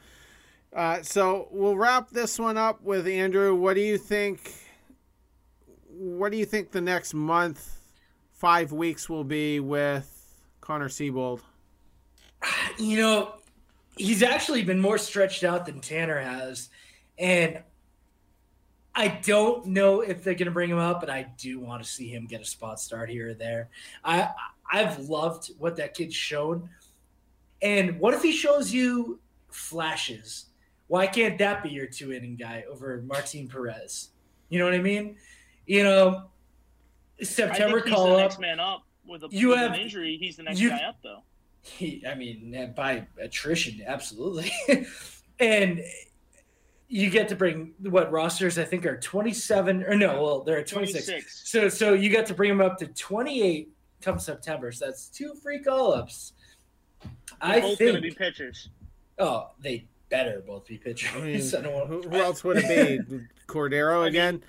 uh, 0.75 1.03
so 1.03 1.49
we'll 1.51 1.77
wrap 1.77 2.09
this 2.09 2.39
one 2.39 2.57
up 2.57 2.81
with 2.81 3.05
Andrew. 3.07 3.53
What 3.53 3.75
do 3.75 3.81
you 3.81 3.99
think? 3.99 4.53
What 5.87 6.31
do 6.31 6.37
you 6.39 6.45
think 6.45 6.71
the 6.71 6.81
next 6.81 7.13
month, 7.13 7.79
five 8.31 8.71
weeks 8.71 9.07
will 9.07 9.23
be 9.23 9.59
with 9.59 10.09
Connor 10.61 10.89
Seabold? 10.89 11.41
you 12.79 12.97
know, 12.97 13.35
he's 13.97 14.23
actually 14.23 14.63
been 14.63 14.79
more 14.79 14.97
stretched 14.97 15.43
out 15.43 15.65
than 15.65 15.79
Tanner 15.81 16.19
has. 16.19 16.69
And 17.17 17.61
I 18.95 19.07
don't 19.07 19.67
know 19.67 20.01
if 20.01 20.23
they're 20.23 20.33
going 20.35 20.45
to 20.45 20.51
bring 20.51 20.69
him 20.69 20.77
up, 20.77 20.99
but 20.99 21.09
I 21.09 21.27
do 21.37 21.59
want 21.59 21.83
to 21.83 21.89
see 21.89 22.07
him 22.09 22.25
get 22.25 22.41
a 22.41 22.45
spot 22.45 22.79
start 22.79 23.09
here 23.09 23.29
or 23.31 23.33
there. 23.33 23.69
I 24.03 24.29
I've 24.71 24.99
loved 24.99 25.51
what 25.57 25.75
that 25.77 25.93
kid's 25.93 26.15
shown. 26.15 26.69
And 27.61 27.99
what 27.99 28.13
if 28.13 28.21
he 28.23 28.31
shows 28.31 28.73
you 28.73 29.19
flashes? 29.49 30.45
Why 30.87 31.07
can't 31.07 31.37
that 31.39 31.63
be 31.63 31.69
your 31.69 31.87
two 31.87 32.11
inning 32.13 32.35
guy 32.35 32.65
over 32.69 33.01
Martin 33.05 33.47
Perez? 33.47 34.09
You 34.49 34.59
know 34.59 34.65
what 34.65 34.73
I 34.73 34.79
mean? 34.79 35.15
You 35.65 35.83
know, 35.83 36.23
September 37.21 37.77
I 37.77 37.81
think 37.81 37.85
he's 37.85 37.93
call 37.95 38.07
the 38.07 38.13
up. 38.13 38.19
next 38.19 38.39
man 38.39 38.59
up 38.59 38.83
with, 39.07 39.23
a, 39.23 39.27
You 39.31 39.49
with 39.49 39.59
have- 39.59 39.73
an 39.73 39.79
injury. 39.79 40.17
He's 40.19 40.35
the 40.35 40.43
next 40.43 40.59
guy 40.61 40.83
up, 40.83 40.97
though. 41.01 41.23
He, 41.63 42.03
I 42.07 42.13
mean, 42.15 42.73
by 42.75 43.07
attrition, 43.19 43.81
absolutely. 43.87 44.51
and 45.39 45.81
you 46.89 47.09
get 47.09 47.29
to 47.29 47.35
bring 47.35 47.73
what 47.79 48.11
rosters 48.11 48.59
I 48.59 48.65
think 48.65 48.85
are 48.85 48.99
27 48.99 49.83
or 49.85 49.95
no, 49.95 50.21
well, 50.21 50.43
they're 50.43 50.59
at 50.59 50.67
26. 50.67 51.05
26. 51.05 51.49
So 51.49 51.69
so 51.69 51.93
you 51.93 52.09
got 52.11 52.25
to 52.27 52.33
bring 52.33 52.49
them 52.49 52.61
up 52.61 52.77
to 52.79 52.87
28 52.87 53.69
come 54.01 54.19
September. 54.19 54.71
So 54.73 54.85
that's 54.87 55.07
two 55.07 55.33
free 55.41 55.59
call-ups. 55.63 56.33
I 57.41 57.61
both 57.61 57.79
going 57.79 57.95
to 57.95 58.01
think 58.01 58.01
be 58.03 58.11
pitchers. 58.11 58.69
oh, 59.17 59.51
they 59.61 59.85
better 60.09 60.43
both 60.45 60.67
be 60.67 60.77
pitchers. 60.77 61.09
I 61.15 61.19
mean, 61.21 61.41
I 61.57 61.61
don't 61.61 61.73
want- 61.73 61.87
who, 61.89 62.01
who 62.01 62.15
else 62.17 62.43
would 62.43 62.57
it 62.59 63.07
be? 63.09 63.19
Cordero 63.47 64.05
again? 64.07 64.43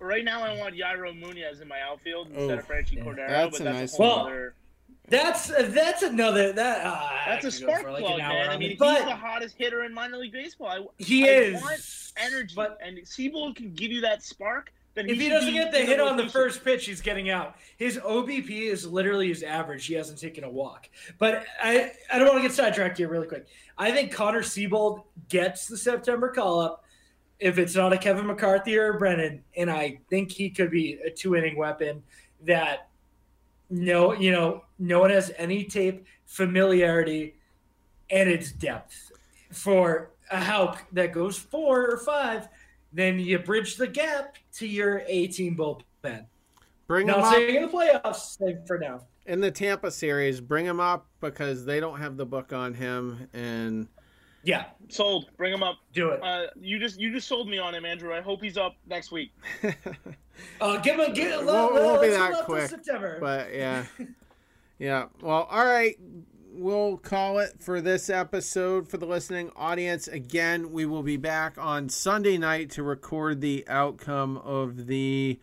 Right 0.00 0.24
now, 0.24 0.42
I 0.42 0.54
want 0.56 0.76
Yairo 0.76 1.18
Munoz 1.18 1.60
in 1.60 1.66
my 1.66 1.80
outfield 1.80 2.28
Oh, 2.36 2.40
instead 2.42 2.58
of 2.58 2.68
Franchy 2.68 2.96
yeah. 2.96 3.04
Cordero, 3.04 3.28
That's 3.28 3.58
but 3.58 3.60
a 3.62 3.64
that's 3.64 3.78
nice 3.78 3.94
a 3.94 3.96
whole 3.96 4.16
one. 4.24 4.32
other. 4.32 4.54
That's 5.08 5.48
that's 5.48 6.02
another 6.02 6.52
that 6.52 6.86
uh, 6.86 7.08
That's 7.26 7.44
a 7.44 7.50
spark 7.50 7.82
for 7.82 7.92
like 7.92 8.04
plug, 8.04 8.18
man. 8.18 8.50
I 8.50 8.56
mean, 8.56 8.72
it. 8.72 8.78
he's 8.78 8.78
the 8.78 9.16
hottest 9.16 9.56
hitter 9.56 9.84
in 9.84 9.94
minor 9.94 10.18
league 10.18 10.32
baseball. 10.32 10.68
I, 10.68 10.84
he 10.98 11.28
I 11.28 11.32
is 11.32 11.62
want 11.62 11.80
energy, 12.16 12.52
But 12.54 12.78
and 12.84 12.98
Seabold 12.98 13.56
can 13.56 13.72
give 13.72 13.90
you 13.90 14.00
that 14.02 14.22
spark. 14.22 14.72
Then 14.94 15.08
if 15.08 15.16
he 15.16 15.24
should 15.24 15.30
doesn't 15.30 15.54
get 15.54 15.70
the 15.70 15.78
hit 15.78 16.00
on 16.00 16.16
the 16.16 16.28
first 16.28 16.64
pitch, 16.64 16.86
he's 16.86 17.00
getting 17.00 17.30
out. 17.30 17.56
His 17.76 17.98
OBP 17.98 18.50
is 18.50 18.84
literally 18.84 19.28
his 19.28 19.42
average. 19.42 19.86
He 19.86 19.94
hasn't 19.94 20.18
taken 20.18 20.42
a 20.44 20.50
walk. 20.50 20.88
But 21.18 21.44
I, 21.62 21.92
I 22.12 22.18
don't 22.18 22.26
want 22.26 22.38
to 22.38 22.42
get 22.42 22.52
sidetracked 22.52 22.98
here 22.98 23.08
really 23.08 23.28
quick. 23.28 23.46
I 23.76 23.92
think 23.92 24.10
Connor 24.10 24.42
Seabold 24.42 25.04
gets 25.28 25.68
the 25.68 25.76
September 25.76 26.30
call 26.30 26.60
up 26.60 26.84
if 27.38 27.58
it's 27.58 27.76
not 27.76 27.92
a 27.92 27.98
Kevin 27.98 28.26
McCarthy 28.26 28.76
or 28.76 28.94
a 28.94 28.98
Brennan, 28.98 29.44
and 29.56 29.70
I 29.70 30.00
think 30.10 30.32
he 30.32 30.50
could 30.50 30.72
be 30.72 30.94
a 31.04 31.10
two 31.10 31.36
inning 31.36 31.56
weapon 31.56 32.02
that 32.44 32.88
no, 33.70 34.12
you 34.12 34.32
know, 34.32 34.64
no 34.78 35.00
one 35.00 35.10
has 35.10 35.32
any 35.36 35.64
tape 35.64 36.06
familiarity 36.26 37.34
and 38.10 38.28
its 38.28 38.52
depth 38.52 39.12
for 39.52 40.10
a 40.30 40.38
Houck 40.40 40.84
that 40.92 41.12
goes 41.12 41.36
four 41.38 41.90
or 41.90 41.98
five. 41.98 42.48
Then 42.92 43.18
you 43.18 43.38
bridge 43.38 43.76
the 43.76 43.86
gap 43.86 44.36
to 44.54 44.66
your 44.66 45.02
A 45.06 45.26
team 45.28 45.56
bullpen. 45.56 46.26
Bring 46.86 47.06
him 47.08 47.18
Not 47.20 47.34
up 47.34 47.40
in 47.42 47.62
the 47.62 47.68
playoffs 47.68 48.38
say 48.38 48.56
for 48.66 48.78
now. 48.78 49.02
in 49.26 49.40
the 49.40 49.50
Tampa 49.50 49.90
series. 49.90 50.40
Bring 50.40 50.64
him 50.64 50.80
up 50.80 51.06
because 51.20 51.64
they 51.66 51.80
don't 51.80 51.98
have 51.98 52.16
the 52.16 52.24
book 52.24 52.52
on 52.54 52.72
him, 52.72 53.28
and 53.34 53.88
Yeah, 54.42 54.64
sold. 54.88 55.28
Bring 55.36 55.52
him 55.52 55.62
up. 55.62 55.76
do 55.92 56.10
it. 56.10 56.22
Uh, 56.22 56.46
you 56.58 56.78
just 56.78 56.98
you 56.98 57.12
just 57.12 57.28
sold 57.28 57.46
me 57.46 57.58
on 57.58 57.74
him, 57.74 57.84
Andrew. 57.84 58.14
I 58.14 58.22
hope 58.22 58.40
he's 58.42 58.56
up 58.56 58.76
next 58.86 59.10
week. 59.12 59.32
Uh, 60.60 60.76
give 60.76 61.00
him, 61.00 61.12
give, 61.14 61.32
It 61.32 61.36
let, 61.38 61.46
won't- 61.46 61.76
it 61.76 61.82
won't 61.82 62.00
be 62.00 62.10
let's 62.10 62.18
that 62.20 62.32
hold 62.32 62.32
up 62.34 62.46
till 62.46 62.54
quick, 62.54 62.68
September. 62.70 63.18
but 63.20 63.52
yeah, 63.52 63.84
yeah. 64.78 65.06
Well, 65.20 65.46
all 65.50 65.64
right. 65.64 65.96
We'll 66.50 66.96
call 66.96 67.38
it 67.38 67.60
for 67.60 67.80
this 67.80 68.10
episode 68.10 68.88
for 68.88 68.96
the 68.96 69.06
listening 69.06 69.52
audience. 69.54 70.08
Again, 70.08 70.72
we 70.72 70.86
will 70.86 71.04
be 71.04 71.16
back 71.16 71.56
on 71.56 71.88
Sunday 71.88 72.36
night 72.36 72.70
to 72.70 72.82
record 72.82 73.40
the 73.40 73.64
outcome 73.68 74.38
of 74.38 74.86
the 74.86 75.38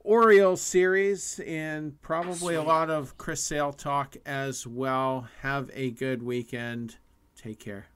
Orioles 0.00 0.62
series 0.62 1.38
and 1.40 2.00
probably 2.02 2.54
a 2.54 2.62
lot 2.62 2.90
of 2.90 3.18
Chris 3.18 3.44
Sale 3.44 3.74
talk 3.74 4.16
as 4.26 4.66
well. 4.66 5.28
Have 5.42 5.70
a 5.74 5.90
good 5.90 6.22
weekend. 6.22 6.96
Take 7.36 7.60
care. 7.60 7.86